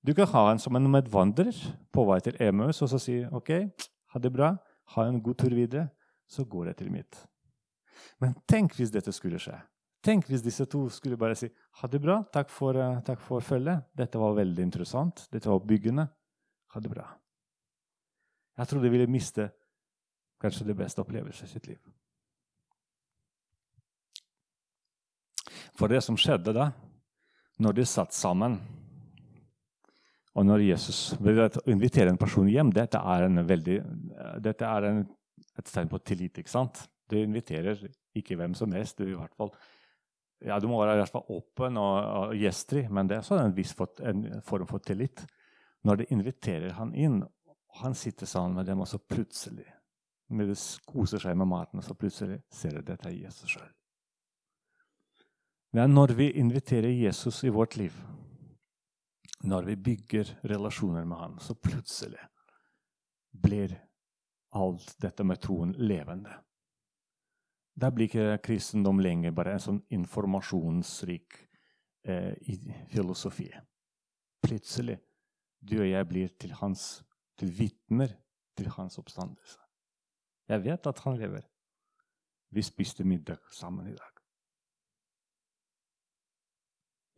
Du 0.00 0.14
kan 0.14 0.28
ha 0.32 0.46
han 0.48 0.58
som 0.58 0.76
en 0.76 0.88
medvandrer 0.90 1.56
på 1.92 2.04
vei 2.08 2.20
til 2.24 2.38
Emøs 2.40 2.80
og 2.80 2.88
så 2.88 3.00
si 3.00 3.18
ok, 3.24 3.50
ha 4.14 4.20
det 4.22 4.32
bra, 4.32 4.54
ha 4.94 5.04
en 5.06 5.20
god 5.22 5.42
tur 5.42 5.52
videre. 5.54 5.90
Så 6.30 6.44
går 6.46 6.70
jeg 6.70 6.76
til 6.78 6.92
mitt. 6.94 7.16
Men 8.22 8.36
tenk 8.48 8.76
hvis 8.78 8.92
dette 8.94 9.12
skulle 9.12 9.40
skje. 9.42 9.56
Tenk 10.00 10.28
hvis 10.30 10.44
disse 10.44 10.64
to 10.70 10.84
skulle 10.88 11.18
bare 11.20 11.34
si 11.36 11.50
ha 11.50 11.88
det 11.90 12.00
bra, 12.00 12.20
takk 12.32 12.52
for, 12.54 12.78
uh, 12.78 13.00
takk 13.04 13.20
for 13.20 13.44
følget. 13.44 13.90
Dette 13.98 14.18
var 14.18 14.38
veldig 14.38 14.62
interessant. 14.62 15.26
Dette 15.32 15.50
var 15.50 15.60
byggende. 15.66 16.06
Ha 16.72 16.80
det 16.80 16.92
bra. 16.92 17.08
Jeg 18.56 18.70
tror 18.70 18.84
de 18.84 18.92
ville 18.92 19.10
miste 19.10 19.50
kanskje 20.40 20.68
det 20.70 20.78
beste 20.78 21.02
opplevelsen 21.02 21.48
i 21.48 21.50
sitt 21.50 21.66
liv. 21.66 21.80
For 25.76 25.90
det 25.90 26.00
som 26.04 26.16
skjedde 26.16 26.54
da, 26.56 26.70
når 27.60 27.76
de 27.76 27.88
satt 27.88 28.14
sammen 28.16 28.58
og 30.38 30.46
når 30.46 30.62
Jesus 30.62 31.00
inviterer 31.66 32.12
en 32.12 32.20
person 32.20 32.48
hjem, 32.48 32.70
dette 32.74 32.98
er, 32.98 33.26
veldig, 33.48 33.78
dette 34.42 34.66
er 34.66 34.86
en, 34.86 35.02
et 35.58 35.72
tegn 35.72 35.90
på 35.90 35.98
tillit. 36.06 36.38
ikke 36.38 36.52
sant? 36.52 36.84
Du 37.10 37.16
inviterer 37.18 37.80
ikke 38.16 38.38
hvem 38.38 38.54
som 38.54 38.70
helst. 38.76 39.02
Du, 39.02 39.18
fall, 39.34 39.50
ja, 40.46 40.60
du 40.62 40.68
må 40.70 40.78
være 40.78 40.94
i 40.94 41.02
hvert 41.02 41.16
fall 41.16 41.34
åpen 41.34 41.80
og, 41.82 41.96
og 41.98 42.36
gjestfri, 42.38 42.84
men 42.88 43.10
det 43.10 43.18
er 43.18 43.24
også 43.24 43.40
en 43.42 43.56
viss 43.56 43.74
for, 43.74 43.90
en 44.06 44.38
form 44.46 44.70
for 44.70 44.86
tillit. 44.86 45.24
Når 45.82 46.02
de 46.02 46.08
inviterer 46.14 46.78
han 46.78 46.94
inn, 46.94 47.20
han 47.80 47.94
sitter 47.94 48.26
sammen 48.26 48.54
med 48.60 48.70
dem, 48.70 48.80
og 48.82 48.88
så 48.88 48.98
plutselig 48.98 49.66
med 50.30 50.52
det 50.52 50.58
koser 50.86 51.18
seg 51.18 51.34
med 51.38 51.48
maten, 51.50 51.80
og 51.80 51.86
så 51.86 51.96
plutselig 51.98 52.38
ser 52.54 52.76
de 52.76 52.86
dette 52.86 53.08
er 53.08 53.18
Jesus 53.18 53.56
sjøl. 53.56 53.70
Det 55.70 55.82
er 55.82 55.90
når 55.90 56.14
vi 56.18 56.30
inviterer 56.38 56.90
Jesus 56.90 57.42
i 57.46 57.52
vårt 57.54 57.76
liv, 57.78 57.94
når 59.44 59.62
vi 59.70 59.76
bygger 59.76 60.34
relasjoner 60.44 61.04
med 61.04 61.16
ham, 61.16 61.38
så 61.38 61.54
plutselig 61.54 62.20
blir 63.32 63.76
alt 64.50 64.96
dette 65.00 65.24
med 65.24 65.40
troen 65.40 65.72
levende. 65.78 66.32
Da 67.80 67.90
blir 67.94 68.10
ikke 68.10 68.40
kristendom 68.44 69.00
lenger 69.00 69.32
bare 69.32 69.54
en 69.56 69.62
sånn 69.62 69.80
informasjonsrik 69.94 71.38
eh, 72.04 72.34
filosofi. 72.90 73.48
Plutselig 74.44 74.98
du 75.60 75.78
og 75.80 75.88
jeg 75.88 76.08
blir 76.08 76.34
til 76.40 76.52
hans 76.60 77.00
til 77.40 77.52
vitner 77.56 78.12
til 78.58 78.68
hans 78.74 78.98
oppstandelse. 79.00 79.60
Jeg 80.50 80.64
vet 80.64 80.86
at 80.86 81.02
han 81.06 81.16
lever. 81.16 81.46
Vi 82.50 82.62
spiste 82.66 83.06
middag 83.06 83.38
sammen 83.54 83.86
i 83.88 83.96
dag. 83.96 84.22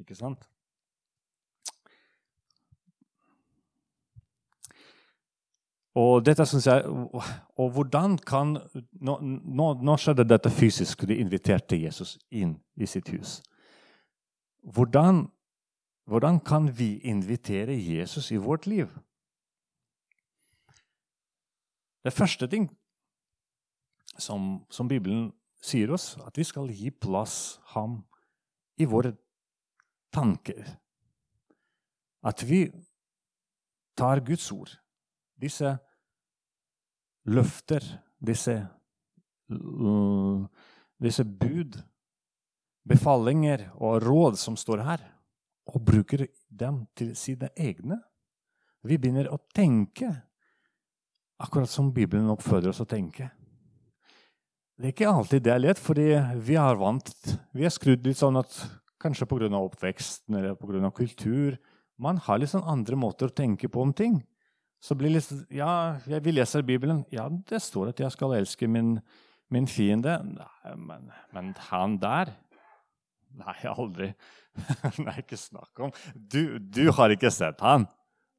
Ikke 0.02 0.14
sant? 0.14 0.51
Og 5.94 6.24
dette 6.24 6.46
synes 6.48 6.66
jeg, 6.66 6.84
og 7.56 7.70
hvordan 7.70 8.16
kan 8.18 8.56
Nå, 8.92 9.18
nå, 9.20 9.66
nå 9.82 9.96
skjedde 10.00 10.24
dette 10.24 10.50
fysisk. 10.50 11.04
De 11.08 11.18
inviterte 11.20 11.76
Jesus 11.76 12.16
inn 12.30 12.56
i 12.76 12.86
sitt 12.86 13.10
hus. 13.12 13.40
Hvordan, 14.62 15.26
hvordan 16.06 16.40
kan 16.40 16.70
vi 16.78 16.96
invitere 16.98 17.76
Jesus 17.76 18.30
i 18.30 18.40
vårt 18.40 18.66
liv? 18.66 18.88
Det 22.04 22.12
første 22.12 22.46
ting 22.46 22.70
som, 24.18 24.64
som 24.70 24.88
Bibelen 24.88 25.32
sier 25.62 25.92
oss, 25.94 26.16
at 26.26 26.38
vi 26.38 26.44
skal 26.44 26.70
gi 26.74 26.90
plass 26.90 27.58
ham 27.74 28.00
i 28.78 28.86
våre 28.88 29.14
tanker. 30.14 30.64
At 32.22 32.42
vi 32.46 32.66
tar 33.98 34.22
Guds 34.26 34.50
ord, 34.52 34.70
disse 35.42 35.74
løfter, 37.30 37.84
disse, 38.22 38.54
uh, 39.50 40.44
disse 41.02 41.26
bud, 41.26 41.78
befalinger 42.86 43.68
og 43.78 44.02
råd 44.02 44.38
som 44.40 44.56
står 44.58 44.82
her, 44.86 45.04
og 45.70 45.84
bruker 45.86 46.26
dem 46.50 46.84
til 46.98 47.12
sine 47.18 47.52
egne. 47.54 48.00
Vi 48.82 48.98
begynner 48.98 49.30
å 49.30 49.38
tenke 49.54 50.10
akkurat 51.42 51.70
som 51.70 51.92
Bibelen 51.94 52.30
oppfordrer 52.32 52.72
oss 52.72 52.82
å 52.82 52.88
tenke. 52.88 53.28
Det 54.78 54.88
er 54.88 54.94
ikke 54.94 55.12
alltid 55.12 55.44
det 55.46 55.52
er 55.52 55.62
lett, 55.62 55.78
fordi 55.78 56.06
vi 56.42 56.56
er 56.58 56.78
vant 56.80 57.10
Vi 57.54 57.66
er 57.66 57.70
skrudd 57.70 58.06
litt 58.06 58.18
sånn 58.18 58.40
at 58.40 58.50
kanskje 59.02 59.28
pga. 59.30 59.50
oppveksten 59.58 60.34
eller 60.34 60.56
pga. 60.58 60.90
kultur 60.90 61.58
Man 61.98 62.16
har 62.16 62.38
litt 62.38 62.50
sånn 62.50 62.66
andre 62.66 62.96
måter 62.96 63.28
å 63.28 63.34
tenke 63.34 63.68
på 63.68 63.82
om 63.82 63.92
ting. 63.92 64.22
Så 64.82 64.96
blir 64.98 65.14
litt 65.14 65.30
Ja, 65.54 65.98
vi 66.02 66.34
leser 66.34 66.64
Bibelen. 66.66 67.04
Ja, 67.14 67.28
det 67.30 67.62
står 67.62 67.92
at 67.92 68.00
jeg 68.02 68.14
skal 68.14 68.34
elske 68.40 68.66
min, 68.66 68.96
min 69.52 69.68
fiende. 69.70 70.18
Nei, 70.26 70.76
men, 70.76 71.10
men, 71.34 71.52
han 71.70 71.98
der 72.02 72.34
Nei, 73.32 73.54
aldri. 73.64 74.10
Nei, 75.06 75.14
ikke 75.22 75.38
snakk 75.40 75.78
om 75.80 75.92
du, 76.12 76.58
du, 76.60 76.90
har 76.92 77.14
ikke 77.14 77.30
sett 77.32 77.62
han. 77.64 77.86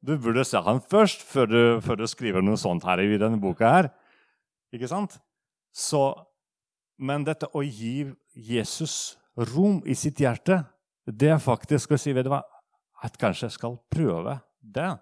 Du 0.04 0.12
burde 0.20 0.44
se 0.46 0.60
han 0.62 0.78
først, 0.78 1.24
før 1.26 1.48
du, 1.50 1.60
før 1.82 1.98
du 1.98 2.04
skriver 2.06 2.44
noe 2.44 2.60
sånt 2.60 2.84
her 2.86 3.02
i 3.02 3.18
denne 3.18 3.40
boka 3.42 3.72
her. 3.72 3.88
Ikke 4.74 4.86
sant? 4.90 5.16
Så, 5.74 6.12
men 7.02 7.24
dette 7.26 7.48
å 7.50 7.64
gi 7.64 8.04
Jesus 8.36 9.16
rom 9.34 9.80
i 9.88 9.96
sitt 9.98 10.20
hjerte, 10.22 10.60
det 11.04 11.32
er 11.34 11.42
faktisk 11.42 11.96
å 11.96 11.98
si 11.98 12.14
vet 12.14 12.28
du 12.28 12.30
hva, 12.30 12.44
at 13.02 13.18
kanskje 13.18 13.48
jeg 13.48 13.56
skal 13.56 13.80
prøve 13.90 14.38
det 14.62 14.92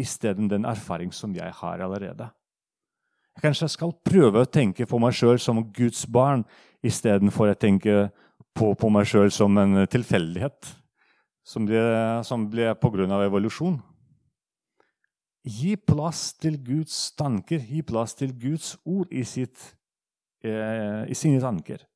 isteden 0.00 0.48
den 0.50 0.64
erfaring 0.64 1.12
som 1.14 1.34
jeg 1.34 1.52
har 1.60 1.82
allerede. 1.84 2.28
Kanskje 3.42 3.66
jeg 3.66 3.74
skal 3.74 3.94
prøve 4.06 4.44
å 4.44 4.50
tenke 4.50 4.86
på 4.86 4.98
meg 5.02 5.14
sjøl 5.16 5.40
som 5.42 5.62
Guds 5.74 6.04
barn 6.06 6.44
istedenfor 6.84 7.50
å 7.50 7.58
tenke 7.58 8.08
på, 8.54 8.74
på 8.74 8.90
meg 8.92 9.08
sjøl 9.10 9.32
som 9.34 9.58
en 9.58 9.86
tilfeldighet 9.90 10.70
som 11.44 11.66
ble, 11.66 11.82
som 12.24 12.46
ble 12.50 12.70
pga. 12.78 13.24
evolusjon. 13.24 13.80
Gi 15.44 15.76
plass 15.76 16.32
til 16.40 16.56
Guds 16.62 17.12
tanker, 17.18 17.58
gi 17.58 17.82
plass 17.82 18.14
til 18.14 18.32
Guds 18.32 18.76
ord 18.84 19.10
i 19.12 19.24
sitt 19.24 19.74
Eh, 20.44 21.04
i 21.08 21.14
sine 21.16 21.40
tanker. 21.40 21.86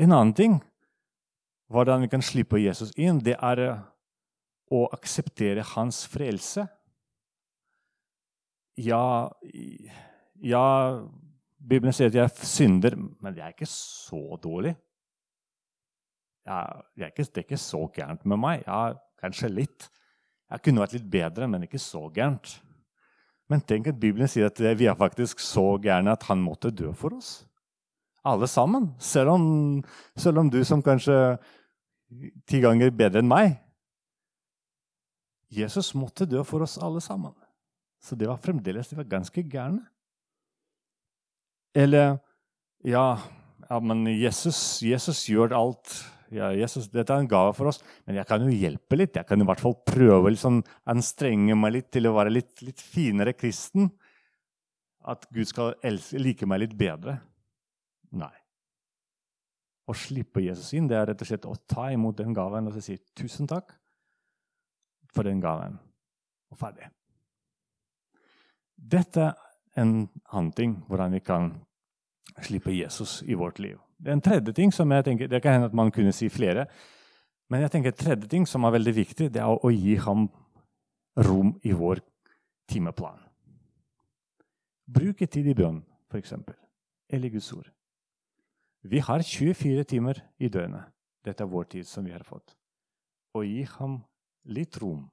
En 0.00 0.12
annen 0.14 0.32
ting 0.32 0.54
hvordan 1.72 2.04
vi 2.04 2.08
kan 2.08 2.24
slippe 2.24 2.60
Jesus 2.60 2.94
inn, 2.96 3.18
det 3.20 3.34
er 3.36 3.60
å 4.72 4.86
akseptere 4.92 5.64
hans 5.74 6.02
frelse. 6.08 6.64
Ja, 8.80 9.28
ja 10.40 10.64
Bibelen 11.62 11.94
sier 11.94 12.10
at 12.10 12.16
jeg 12.16 12.48
synder, 12.48 12.96
men 12.96 13.36
jeg 13.36 13.44
er 13.44 13.54
ikke 13.54 13.68
så 13.70 14.38
dårlig. 14.42 14.74
Ja, 16.46 16.64
det, 16.96 17.04
er 17.04 17.12
ikke, 17.12 17.24
det 17.24 17.42
er 17.42 17.46
ikke 17.46 17.62
så 17.62 17.84
gærent 17.94 18.26
med 18.26 18.40
meg. 18.42 18.64
Ja, 18.66 18.94
kanskje 19.22 19.52
litt. 19.52 19.88
Jeg 20.50 20.64
kunne 20.64 20.82
vært 20.82 20.96
litt 20.96 21.08
bedre, 21.10 21.48
men 21.48 21.68
ikke 21.68 21.80
så 21.80 22.08
gærent. 22.12 22.56
Men 23.52 23.62
tenk 23.68 23.88
at 23.92 24.00
Bibelen 24.00 24.30
sier 24.30 24.48
at 24.48 24.58
vi 24.58 24.88
er 24.88 24.98
faktisk 24.98 25.40
så 25.44 25.76
gærne 25.82 26.14
at 26.16 26.26
han 26.28 26.42
måtte 26.42 26.72
dø 26.74 26.90
for 26.96 27.14
oss. 27.16 27.42
Alle 28.24 28.48
sammen. 28.50 28.92
Selv 28.98 29.34
om, 29.34 29.44
selv 30.16 30.42
om 30.42 30.50
du 30.50 30.62
som 30.64 30.82
kanskje 30.82 31.36
ti 32.48 32.60
ganger 32.62 32.92
bedre 32.94 33.22
enn 33.22 33.30
meg 33.30 33.54
Jesus 35.52 35.92
måtte 35.96 36.26
dø 36.28 36.40
for 36.48 36.64
oss 36.64 36.78
alle 36.80 37.00
sammen. 37.04 37.34
Så 38.02 38.18
det 38.18 38.28
var 38.28 38.40
fremdeles 38.42 38.90
de 38.90 38.98
var 38.98 39.10
ganske 39.10 39.44
gærne. 39.46 39.84
Eller 41.74 42.18
ja, 42.84 43.06
ja 43.68 43.78
men 43.80 44.04
Jesus, 44.10 44.82
Jesus 44.84 45.22
gjør 45.30 45.54
alt 45.56 45.94
ja, 46.32 46.48
Jesus, 46.56 46.86
dette 46.88 47.12
er 47.12 47.20
en 47.20 47.28
gave 47.28 47.52
for 47.52 47.68
oss, 47.68 47.82
men 48.08 48.16
jeg 48.16 48.24
kan 48.28 48.40
jo 48.40 48.52
hjelpe 48.56 48.96
litt. 48.96 49.18
Jeg 49.18 49.28
kan 49.28 49.42
i 49.42 49.46
hvert 49.46 49.60
fall 49.60 49.74
prøve 49.84 50.30
liksom, 50.32 50.62
anstrenge 50.88 51.56
meg 51.60 51.74
litt 51.74 51.90
til 51.92 52.08
å 52.08 52.14
være 52.16 52.32
litt, 52.32 52.54
litt 52.64 52.80
finere 52.80 53.34
kristen. 53.36 53.90
At 55.04 55.26
Gud 55.34 55.50
skal 55.50 55.74
elske, 55.84 56.20
like 56.22 56.48
meg 56.48 56.62
litt 56.62 56.78
bedre. 56.78 57.18
Nei. 58.16 58.32
Å 59.84 59.96
slippe 59.98 60.40
Jesus 60.44 60.72
inn 60.78 60.88
det 60.88 60.96
er 60.96 61.10
rett 61.10 61.24
og 61.24 61.28
slett 61.28 61.48
å 61.50 61.58
ta 61.68 61.90
imot 61.92 62.16
den 62.22 62.32
gaven 62.36 62.70
og 62.70 62.80
si 62.80 62.96
tusen 63.18 63.50
takk 63.50 63.74
for 65.12 65.28
den 65.28 65.42
gaven. 65.42 65.76
Og 66.48 66.60
ferdig. 66.60 66.88
Dette 68.82 69.30
er 69.30 69.82
en 69.82 70.08
annen 70.32 70.52
ting 70.52 70.74
hvordan 70.88 71.14
vi 71.14 71.20
kan 71.24 71.52
slippe 72.42 72.74
Jesus 72.74 73.22
i 73.22 73.34
vårt 73.38 73.58
liv. 73.58 73.78
Det 74.02 74.10
er 74.10 74.18
en 74.18 74.24
tredje 74.24 74.52
ting 74.52 74.72
som 74.74 74.90
jeg 74.92 75.04
tenker, 75.04 75.28
Det 75.28 75.42
kan 75.42 75.52
hende 75.52 75.66
at 75.66 75.74
man 75.74 75.90
kunne 75.90 76.12
si 76.12 76.28
flere. 76.28 76.66
Men 77.48 77.60
jeg 77.60 77.70
tenker 77.70 77.92
en 77.92 78.04
tredje 78.04 78.28
ting 78.28 78.48
som 78.48 78.64
er 78.64 78.70
veldig 78.70 78.94
viktig, 78.96 79.28
det 79.34 79.40
er 79.40 79.46
å 79.46 79.70
gi 79.70 79.96
ham 79.96 80.28
rom 81.16 81.60
i 81.62 81.72
vår 81.72 82.00
timeplan. 82.68 83.20
Bruke 84.88 85.26
tid 85.26 85.46
i 85.46 85.54
bønn, 85.54 85.82
f.eks. 86.10 86.32
Eller 87.12 87.28
Guds 87.28 87.52
ord. 87.52 87.70
Vi 88.82 88.98
har 88.98 89.22
24 89.22 89.84
timer 89.84 90.18
i 90.38 90.48
døgnet. 90.48 90.88
Dette 91.24 91.44
er 91.44 91.50
vår 91.52 91.64
tid 91.64 91.86
som 91.86 92.04
vi 92.04 92.12
har 92.12 92.24
fått. 92.24 92.56
Og 93.36 93.44
gi 93.46 93.62
ham 93.78 94.00
litt 94.44 94.76
rom. 94.82 95.06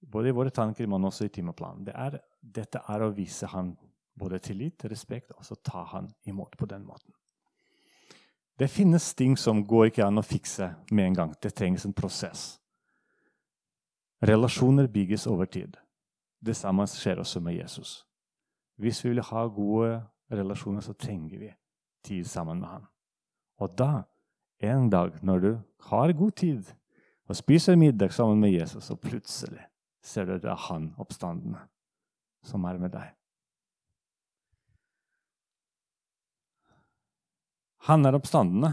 Både 0.00 0.28
i 0.28 0.34
våre 0.34 0.50
tanker, 0.50 0.86
men 0.86 1.04
også 1.04 1.26
i 1.26 1.32
timeplanen. 1.32 1.84
Det 1.84 1.94
er, 1.94 2.18
dette 2.40 2.80
er 2.88 3.04
å 3.04 3.12
vise 3.14 3.48
han 3.52 3.74
både 4.20 4.40
tillit, 4.42 4.84
respekt, 4.90 5.32
og 5.36 5.44
så 5.44 5.56
ta 5.64 5.84
han 5.92 6.10
imot 6.28 6.56
på 6.58 6.68
den 6.68 6.84
måten. 6.84 7.12
Det 8.60 8.68
finnes 8.68 9.14
ting 9.16 9.36
som 9.40 9.62
går 9.64 9.88
ikke 9.88 10.04
an 10.04 10.20
å 10.20 10.24
fikse 10.26 10.66
med 10.92 11.06
en 11.06 11.14
gang. 11.16 11.30
Det 11.40 11.54
trengs 11.56 11.86
en 11.88 11.96
prosess. 11.96 12.58
Relasjoner 14.20 14.88
bygges 14.92 15.24
over 15.30 15.48
tid. 15.48 15.78
Det 16.40 16.56
samme 16.56 16.84
skjer 16.88 17.22
også 17.22 17.40
med 17.40 17.56
Jesus. 17.56 18.02
Hvis 18.76 19.00
vi 19.04 19.14
vil 19.14 19.24
ha 19.24 19.46
gode 19.48 20.02
relasjoner, 20.32 20.84
så 20.84 20.92
trenger 20.92 21.40
vi 21.40 21.48
tid 22.04 22.28
sammen 22.28 22.60
med 22.60 22.68
ham. 22.68 22.84
Og 23.60 23.72
da, 23.76 24.04
en 24.60 24.90
dag 24.92 25.16
når 25.24 25.40
du 25.40 25.50
har 25.88 26.12
god 26.12 26.36
tid 26.36 26.68
og 27.28 27.36
spiser 27.36 27.80
middag 27.80 28.12
sammen 28.12 28.40
med 28.40 28.52
Jesus, 28.52 28.84
så 28.84 28.96
plutselig 28.96 29.69
ser 30.04 30.26
du 30.26 30.36
det 30.38 30.50
er 30.50 30.66
han 30.68 30.92
oppstandende 31.00 31.62
som 32.46 32.64
er 32.64 32.78
med 32.80 32.92
deg. 32.94 33.10
Han 37.88 38.04
er 38.06 38.16
oppstandende. 38.16 38.72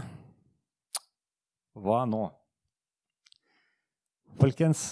Hva 1.78 2.02
nå? 2.08 2.26
Folkens, 4.38 4.90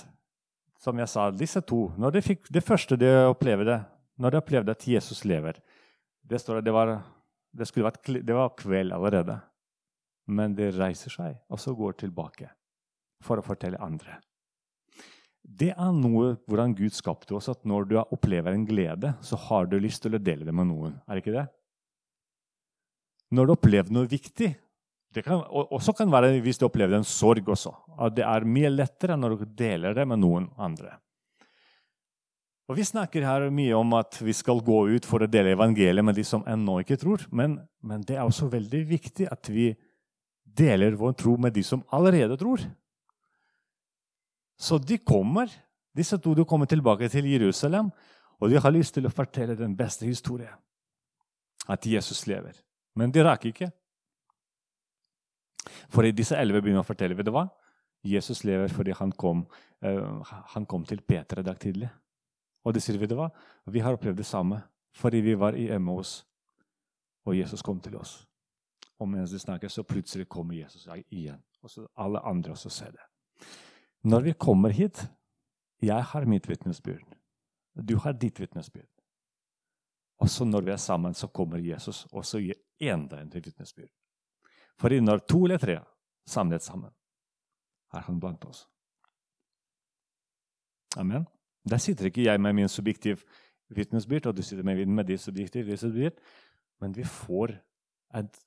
som 0.81 0.99
jeg 0.99 1.11
sa, 1.11 1.29
disse 1.31 1.61
to 1.67 1.87
når 2.01 2.17
de 2.17 2.23
fikk, 2.25 2.49
Det 2.51 2.65
første 2.65 2.97
de 2.99 3.11
opplevde, 3.29 3.81
når 4.17 4.31
de 4.31 4.41
opplevde 4.41 4.73
at 4.73 4.87
Jesus 4.87 5.25
lever 5.25 5.61
Det 6.23 6.41
står 6.41 6.59
at 6.59 6.65
det 6.65 6.73
var, 6.75 6.95
det 7.53 7.69
vært, 7.77 8.03
det 8.07 8.35
var 8.35 8.55
kveld 8.59 8.93
allerede. 8.93 9.41
Men 10.27 10.57
de 10.59 10.73
reiser 10.75 11.11
seg, 11.11 11.37
og 11.49 11.61
så 11.61 11.75
går 11.75 12.01
tilbake 12.03 12.49
for 13.23 13.39
å 13.39 13.45
fortelle 13.47 13.79
andre. 13.79 14.19
Det 15.47 15.71
er 15.73 15.93
noe 15.95 16.35
hvordan 16.49 16.75
Gud 16.77 16.95
skapte 16.97 17.37
oss, 17.37 17.49
at 17.49 17.63
når 17.69 17.87
du 17.89 17.97
opplever 18.01 18.53
en 18.53 18.67
glede, 18.67 19.15
så 19.23 19.39
har 19.47 19.69
du 19.71 19.79
lyst 19.79 20.03
til 20.03 20.19
å 20.19 20.23
dele 20.23 20.45
det 20.49 20.55
med 20.55 20.69
noen. 20.69 20.97
Er 21.07 21.17
det 21.17 21.23
ikke 21.23 21.37
det? 21.39 21.47
Når 23.37 23.47
du 23.47 23.53
opplever 23.57 23.95
noe 23.95 24.11
viktig 24.11 24.53
det 25.17 25.23
kan 25.25 25.41
også 25.49 25.95
kan 25.97 26.11
være 26.13 26.35
hvis 26.45 26.59
du 26.61 26.67
opplever 26.67 26.99
en 26.99 27.07
sorg 27.09 27.47
også. 27.49 27.73
At 27.97 28.13
det 28.19 28.25
er 28.29 28.45
mye 28.45 28.69
lettere 28.69 29.17
når 29.17 29.39
du 29.39 29.45
deler 29.57 29.97
det 29.97 30.05
med 30.09 30.21
noen 30.21 30.51
andre. 30.61 30.99
Og 32.67 32.77
Vi 32.77 32.85
snakker 32.85 33.25
her 33.25 33.47
mye 33.55 33.77
om 33.79 33.95
at 33.95 34.19
vi 34.21 34.35
skal 34.35 34.61
gå 34.61 34.81
ut 34.91 35.07
for 35.07 35.23
å 35.23 35.31
dele 35.31 35.55
evangeliet 35.55 36.05
med 36.05 36.19
de 36.19 36.25
som 36.27 36.43
ennå 36.51 36.81
ikke 36.83 36.99
tror. 36.99 37.23
Men, 37.31 37.61
men 37.81 38.03
det 38.03 38.19
er 38.19 38.27
også 38.27 38.51
veldig 38.53 38.83
viktig 38.91 39.29
at 39.31 39.49
vi 39.49 39.71
deler 40.45 40.99
vår 40.99 41.15
tro 41.17 41.37
med 41.41 41.55
de 41.55 41.63
som 41.65 41.85
allerede 41.95 42.37
tror. 42.37 42.67
Så 44.59 44.79
de 44.79 44.99
kommer, 44.99 45.51
disse 45.97 46.19
to 46.19 46.35
de 46.35 46.45
kommer 46.45 46.67
tilbake 46.67 47.09
til 47.09 47.29
Jerusalem, 47.29 47.91
og 48.41 48.51
de 48.51 48.61
har 48.61 48.73
lyst 48.73 48.95
til 48.97 49.07
å 49.07 49.13
fortelle 49.13 49.57
den 49.57 49.77
beste 49.77 50.07
historien. 50.07 50.55
At 51.69 51.87
Jesus 51.87 52.27
lever. 52.27 52.57
Men 52.97 53.13
de 53.13 53.25
rakk 53.25 53.49
ikke. 53.51 53.71
For 55.91 56.07
disse 56.15 56.37
elleve 56.39 56.63
begynner 56.63 56.85
å 56.85 56.89
fortelle 56.89 57.17
vet 57.17 57.27
du 57.27 57.33
hva? 57.35 57.47
Jesus 58.07 58.45
lever 58.47 58.71
fordi 58.71 58.95
han 58.95 59.13
kom, 59.19 59.43
uh, 59.85 60.35
han 60.55 60.67
kom 60.67 60.85
til 60.87 61.03
Peter 61.03 61.41
i 61.41 61.47
dag 61.47 61.59
tidlig. 61.61 61.89
Og 62.65 62.75
de 62.75 62.83
sier 62.83 62.99
vet 63.01 63.11
du 63.11 63.17
hva? 63.19 63.31
Vi 63.67 63.83
har 63.83 63.97
opplevd 63.97 64.21
det 64.21 64.29
samme 64.29 64.63
fordi 64.97 65.21
vi 65.21 65.35
var 65.37 65.53
i 65.61 65.67
Emmaus, 65.69 66.23
og 67.29 67.37
Jesus 67.37 67.61
kom 67.63 67.83
til 67.85 67.99
oss. 68.01 68.23
Og 68.97 69.09
mens 69.13 69.31
de 69.31 69.39
snakker, 69.39 69.69
så 69.69 69.83
plutselig 69.85 70.25
kommer 70.29 70.57
Jesus 70.57 70.87
igjen. 71.11 71.43
Og 71.61 71.69
så 71.71 71.85
alle 72.01 72.23
andre 72.25 72.55
også 72.55 72.71
ser 72.73 72.95
det. 72.95 73.05
Når 74.05 74.21
vi 74.21 74.33
kommer 74.33 74.71
hit 74.71 75.09
Jeg 75.83 76.03
har 76.03 76.25
mitt 76.25 76.49
vitnesbyrd. 76.49 77.05
Du 77.75 77.97
har 77.97 78.13
ditt 78.13 78.41
vitnesbyrd. 78.41 78.89
Og 80.19 80.31
så 80.31 80.45
når 80.45 80.61
vi 80.65 80.71
er 80.71 80.77
sammen, 80.81 81.15
så 81.15 81.27
kommer 81.27 81.59
Jesus 81.59 82.07
og 82.13 82.25
så 82.25 82.41
gir 82.41 82.57
enda 82.81 83.21
en 83.21 83.31
vitnesbyrd. 83.35 83.91
For 84.81 84.89
når 84.89 85.19
to 85.29 85.45
eller 85.45 85.59
tre 85.59 85.77
samlet 86.27 86.63
sammen, 86.63 86.91
er 87.93 88.01
han 88.01 88.21
blant 88.21 88.45
oss. 88.45 88.67
Amen. 90.97 91.27
Der 91.71 91.77
sitter 91.77 92.07
ikke 92.07 92.25
jeg 92.25 92.41
med 92.41 92.53
min 92.53 92.69
subjektiv 92.69 93.21
vitnesbyrd, 93.69 94.27
og 94.27 94.37
du 94.37 94.43
sitter 94.43 94.65
med, 94.65 94.87
med 94.87 95.05
ditt 95.05 95.21
subjektiv 95.21 95.67
vitnesbyrd, 95.67 96.17
men 96.81 96.97
vi 96.97 97.05
får 97.05 97.53
et 98.15 98.47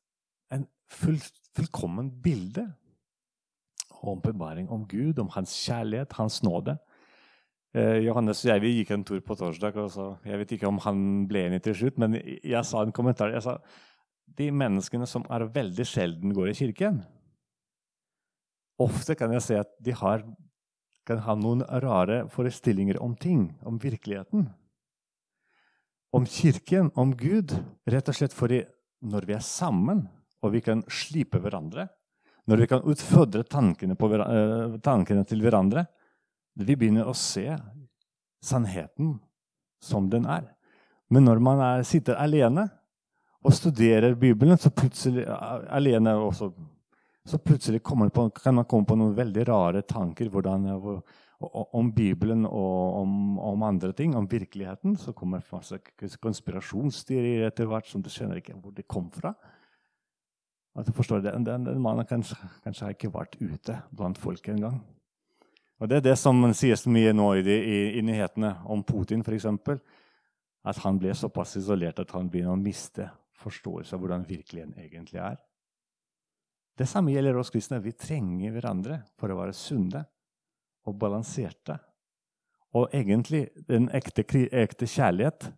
en 0.52 0.66
full, 0.90 1.20
fullkommen 1.56 2.12
bilde 2.24 2.66
åpenbaring 4.04 4.70
om 4.70 4.86
Gud, 4.88 5.20
om 5.20 5.30
hans 5.36 5.54
kjærlighet, 5.66 6.14
hans 6.18 6.42
nåde. 6.44 6.78
Eh, 7.76 8.00
Johannes 8.06 8.42
og 8.46 8.50
jeg 8.50 8.64
vi 8.64 8.74
gikk 8.80 8.96
en 8.96 9.06
tur 9.06 9.20
på 9.22 9.36
torsdag. 9.38 9.78
og 9.78 9.92
så, 9.92 10.18
Jeg 10.26 10.38
vet 10.40 10.52
ikke 10.52 10.68
om 10.68 10.80
han 10.80 11.28
ble 11.28 11.48
enig 11.48 11.62
til 11.64 11.76
slutt, 11.76 11.98
men 11.98 12.14
jeg 12.44 12.66
sa 12.66 12.82
en 12.82 12.92
kommentar. 12.92 13.32
Jeg 13.32 13.44
sa 13.44 13.60
de 14.26 14.52
menneskene 14.52 15.08
som 15.08 15.26
er 15.30 15.50
veldig 15.54 15.86
sjelden 15.86 16.34
går 16.34 16.52
i 16.52 16.54
kirken 16.54 17.04
Ofte 18.80 19.16
kan 19.16 19.34
jeg 19.36 19.44
se 19.44 19.58
at 19.60 19.68
de 19.84 19.92
har, 19.92 20.24
kan 21.06 21.20
ha 21.20 21.36
noen 21.36 21.66
rare 21.84 22.30
forestillinger 22.32 23.02
om 23.04 23.12
ting, 23.16 23.60
om 23.68 23.76
virkeligheten. 23.76 24.48
Om 26.16 26.26
kirken, 26.26 26.88
om 26.96 27.12
Gud. 27.12 27.52
Rett 27.86 28.08
og 28.08 28.16
slett 28.16 28.34
fordi 28.34 28.64
når 29.04 29.28
vi 29.28 29.36
er 29.36 29.44
sammen, 29.44 30.08
og 30.40 30.54
vi 30.56 30.62
kan 30.64 30.86
slipe 30.88 31.42
hverandre 31.44 31.90
når 32.50 32.64
vi 32.64 32.68
kan 32.72 32.86
utfordre 32.90 33.44
tankene, 33.46 33.96
uh, 33.96 34.80
tankene 34.82 35.26
til 35.28 35.44
hverandre, 35.46 35.86
vi 36.60 36.76
begynner 36.76 37.08
å 37.08 37.16
se 37.16 37.46
sannheten 38.44 39.18
som 39.84 40.10
den 40.12 40.26
er. 40.28 40.50
Men 41.10 41.26
når 41.26 41.42
man 41.44 41.62
er, 41.64 41.86
sitter 41.88 42.20
alene 42.20 42.68
og 43.46 43.56
studerer 43.56 44.18
Bibelen, 44.20 44.58
så 44.60 44.72
plutselig, 44.74 45.24
alene 45.72 46.16
også, 46.20 46.50
så 47.26 47.40
plutselig 47.40 47.82
på, 47.84 48.28
kan 48.36 48.58
man 48.58 48.68
komme 48.68 48.90
på 48.90 48.98
noen 49.00 49.16
veldig 49.18 49.46
rare 49.48 49.84
tanker 49.88 50.30
hvordan, 50.34 50.68
om 51.40 51.92
Bibelen 51.96 52.44
og 52.46 53.00
om, 53.00 53.14
om, 53.40 53.64
andre 53.64 53.94
ting, 53.96 54.16
om 54.18 54.28
virkeligheten. 54.30 54.98
Så 55.00 55.14
kommer 55.14 55.40
det 55.40 56.12
konspirasjonsteorier 56.20 57.48
etter 57.48 57.70
hvert 57.70 57.88
som 57.88 58.04
du 58.04 58.12
skjønner 58.12 58.42
ikke 58.42 58.58
hvor 58.60 58.76
det 58.76 58.88
kom 58.90 59.08
fra. 59.14 59.34
Du 60.86 60.92
forstår 60.96 61.22
det, 61.22 61.32
Den, 61.44 61.64
den 61.66 61.82
mannen 61.82 62.06
kanskje, 62.06 62.38
kanskje 62.64 62.86
har 62.86 62.96
ikke 62.96 63.12
vært 63.14 63.36
ute 63.42 63.82
blant 63.92 64.18
folk 64.18 64.48
engang. 64.48 64.80
Og 65.80 65.88
Det 65.90 65.98
er 65.98 66.06
det 66.10 66.18
som 66.20 66.42
sies 66.54 66.86
mye 66.92 67.14
nå 67.16 67.34
i, 67.40 67.44
de, 67.44 67.56
i, 67.56 67.80
i 68.00 68.04
nyhetene 68.04 68.58
om 68.68 68.84
Putin, 68.84 69.24
f.eks. 69.24 69.48
At 70.68 70.82
han 70.84 71.00
ble 71.00 71.14
såpass 71.16 71.56
isolert 71.56 72.02
at 72.04 72.12
han 72.12 72.28
begynner 72.30 72.58
å 72.58 72.60
miste 72.60 73.08
forståelse 73.40 73.96
av 73.96 74.04
hvordan 74.04 74.26
virkeligheten 74.28 74.76
egentlig 74.84 75.22
er. 75.24 75.38
Det 76.80 76.88
samme 76.88 77.12
gjelder 77.12 77.40
oss 77.40 77.52
kristne. 77.52 77.82
Vi 77.84 77.96
trenger 77.96 78.54
hverandre 78.56 79.02
for 79.20 79.32
å 79.32 79.40
være 79.40 79.56
sunne 79.56 80.04
og 80.88 81.00
balanserte. 81.00 81.80
Og 82.76 82.92
egentlig 82.96 83.48
den 83.68 83.90
ekte, 83.96 84.24
ekte 84.24 84.88
kjærlighet 84.88 85.50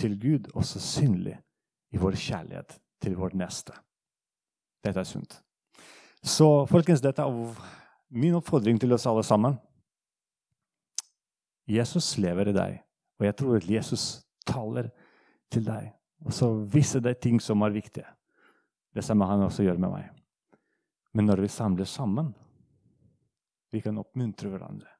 til 0.00 0.16
Gud 0.18 0.48
også 0.56 0.80
synlig 0.82 1.36
i 1.92 2.00
vår 2.00 2.16
kjærlighet 2.18 2.78
til 3.02 3.18
vår 3.18 3.36
neste. 3.38 3.74
Dette 4.84 5.02
er 5.02 5.08
sunt. 5.08 5.40
Så 6.22 6.66
folkens, 6.68 7.02
dette 7.04 7.22
er 7.22 7.66
min 8.10 8.36
oppfordring 8.36 8.80
til 8.80 8.92
oss 8.92 9.06
alle 9.08 9.24
sammen. 9.24 9.56
Jesus 11.70 12.16
lever 12.18 12.50
i 12.50 12.56
deg, 12.56 12.78
og 13.20 13.26
jeg 13.28 13.36
tror 13.38 13.56
at 13.60 13.68
Jesus 13.70 14.04
taler 14.46 14.90
til 15.52 15.66
deg. 15.68 15.92
Og 16.26 16.34
så 16.36 16.50
viser 16.72 17.02
deg 17.04 17.20
ting 17.22 17.38
som 17.40 17.62
er 17.64 17.72
viktige. 17.72 18.08
Det 18.94 19.04
samme 19.06 19.28
han 19.28 19.46
også 19.46 19.64
gjør 19.64 19.78
med 19.78 19.94
meg. 19.94 20.08
Men 21.14 21.30
når 21.30 21.44
vi 21.44 21.52
samler 21.52 21.88
sammen, 21.88 22.32
vi 23.70 23.80
kan 23.80 23.98
oppmuntre 23.98 24.50
hverandre. 24.50 24.90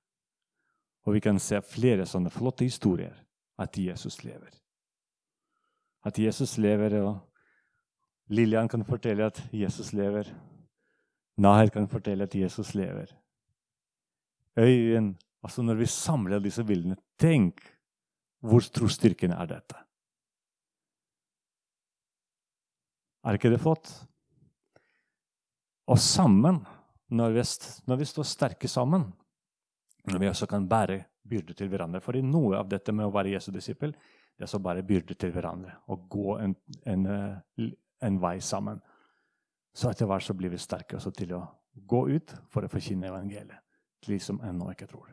Og 1.07 1.17
vi 1.17 1.23
kan 1.25 1.39
se 1.43 1.59
flere 1.65 2.07
sånne 2.07 2.31
flotte 2.33 2.67
historier 2.67 3.15
at 3.61 3.77
Jesus 3.79 4.23
lever. 4.25 4.53
At 6.07 6.19
Jesus 6.19 6.57
lever, 6.59 6.97
og 7.03 7.19
Lillian 8.31 8.69
kan 8.69 8.85
fortelle 8.87 9.27
at 9.27 9.41
Jesus 9.53 9.93
lever. 9.93 10.29
Naher 11.41 11.73
kan 11.75 11.89
fortelle 11.89 12.25
at 12.29 12.35
Jesus 12.35 12.75
lever. 12.75 13.11
Øyen 14.59 15.17
altså 15.43 15.63
Når 15.63 15.75
vi 15.75 15.87
samler 15.87 16.39
disse 16.39 16.65
bildene, 16.65 16.97
tenk 17.19 17.61
hvor 18.41 18.61
trosstyrken 18.61 19.33
er 19.33 19.47
dette. 19.49 19.77
Er 23.25 23.37
ikke 23.37 23.51
det 23.53 23.61
flott? 23.61 23.89
Og 25.91 25.99
sammen, 25.99 26.63
når 27.09 27.35
vi, 27.35 27.45
når 27.87 27.97
vi 27.97 28.05
står 28.05 28.29
sterke 28.29 28.69
sammen, 28.69 29.05
når 30.09 30.19
vi 30.19 30.29
også 30.29 30.47
kan 30.47 30.69
bære 30.69 31.03
byrder 31.29 31.55
til 31.55 31.69
hverandre 31.69 32.01
For 32.01 32.17
noe 32.25 32.57
av 32.57 32.69
dette 32.71 32.93
med 32.93 33.07
å 33.07 33.13
være 33.13 33.35
Jesu 33.35 33.51
disippel, 33.53 33.93
det 33.93 34.47
er 34.47 34.49
så 34.49 34.61
bare 34.63 34.85
byrder 34.87 35.19
til 35.21 35.33
hverandre. 35.35 35.75
Å 35.93 35.97
gå 36.09 36.37
en, 36.41 36.55
en, 36.89 37.07
eh, 37.07 37.67
en 38.03 38.21
vei 38.21 38.41
sammen. 38.41 38.81
Så 39.75 39.91
etter 39.91 40.07
hvert 40.07 40.25
så 40.27 40.35
blir 40.35 40.51
vi 40.51 40.59
sterke 40.59 40.97
også 40.97 41.13
til 41.15 41.35
å 41.37 41.45
gå 41.87 42.09
ut 42.11 42.35
for 42.51 42.67
å 42.67 42.71
forkynne 42.71 43.09
evangeliet 43.11 43.61
til 44.01 44.17
de 44.17 44.21
som 44.25 44.41
ennå 44.45 44.71
ikke 44.73 44.89
tror. 44.91 45.13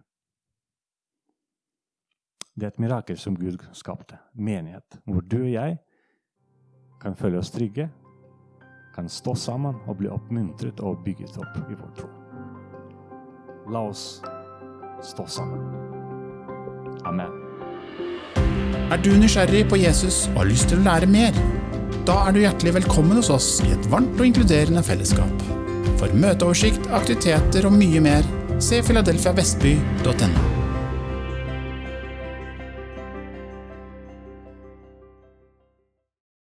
Det 2.58 2.66
er 2.66 2.74
et 2.74 2.80
mirakel 2.82 3.18
som 3.22 3.36
Gud 3.38 3.62
skapte. 3.78 4.18
Menighet. 4.34 4.98
Hvor 5.06 5.22
du 5.22 5.44
og 5.44 5.52
jeg 5.52 5.78
kan 7.02 7.16
føle 7.16 7.38
oss 7.38 7.52
trygge, 7.54 7.90
kan 8.96 9.10
stå 9.10 9.36
sammen 9.36 9.76
og 9.86 10.00
bli 10.00 10.10
oppmuntret 10.10 10.80
og 10.82 11.04
bygget 11.06 11.38
opp 11.38 11.60
i 11.70 11.78
vår 11.78 11.92
tro. 12.00 12.10
La 13.70 13.84
oss 13.86 14.24
stå 15.06 15.28
sammen. 15.28 15.62
Amen. 17.06 17.30
Er 18.90 18.98
du 19.04 19.12
nysgjerrig 19.20 19.68
på 19.70 19.78
Jesus 19.78 20.26
og 20.32 20.42
har 20.42 20.50
lyst 20.50 20.72
til 20.72 20.82
å 20.82 20.88
lære 20.88 21.12
mer? 21.12 21.38
Da 22.08 22.14
er 22.24 22.32
du 22.32 22.38
hjertelig 22.40 22.72
velkommen 22.78 23.18
hos 23.20 23.28
oss 23.36 23.48
i 23.66 23.74
et 23.74 23.88
varmt 23.92 24.16
og 24.16 24.30
inkluderende 24.30 24.80
fellesskap. 24.86 25.42
For 26.00 26.14
møteoversikt, 26.16 26.88
aktiviteter 26.96 27.68
og 27.68 27.76
mye 27.76 28.00
mer, 28.06 28.30
se 28.64 28.80
filadelfiavestby.no. 28.88 30.57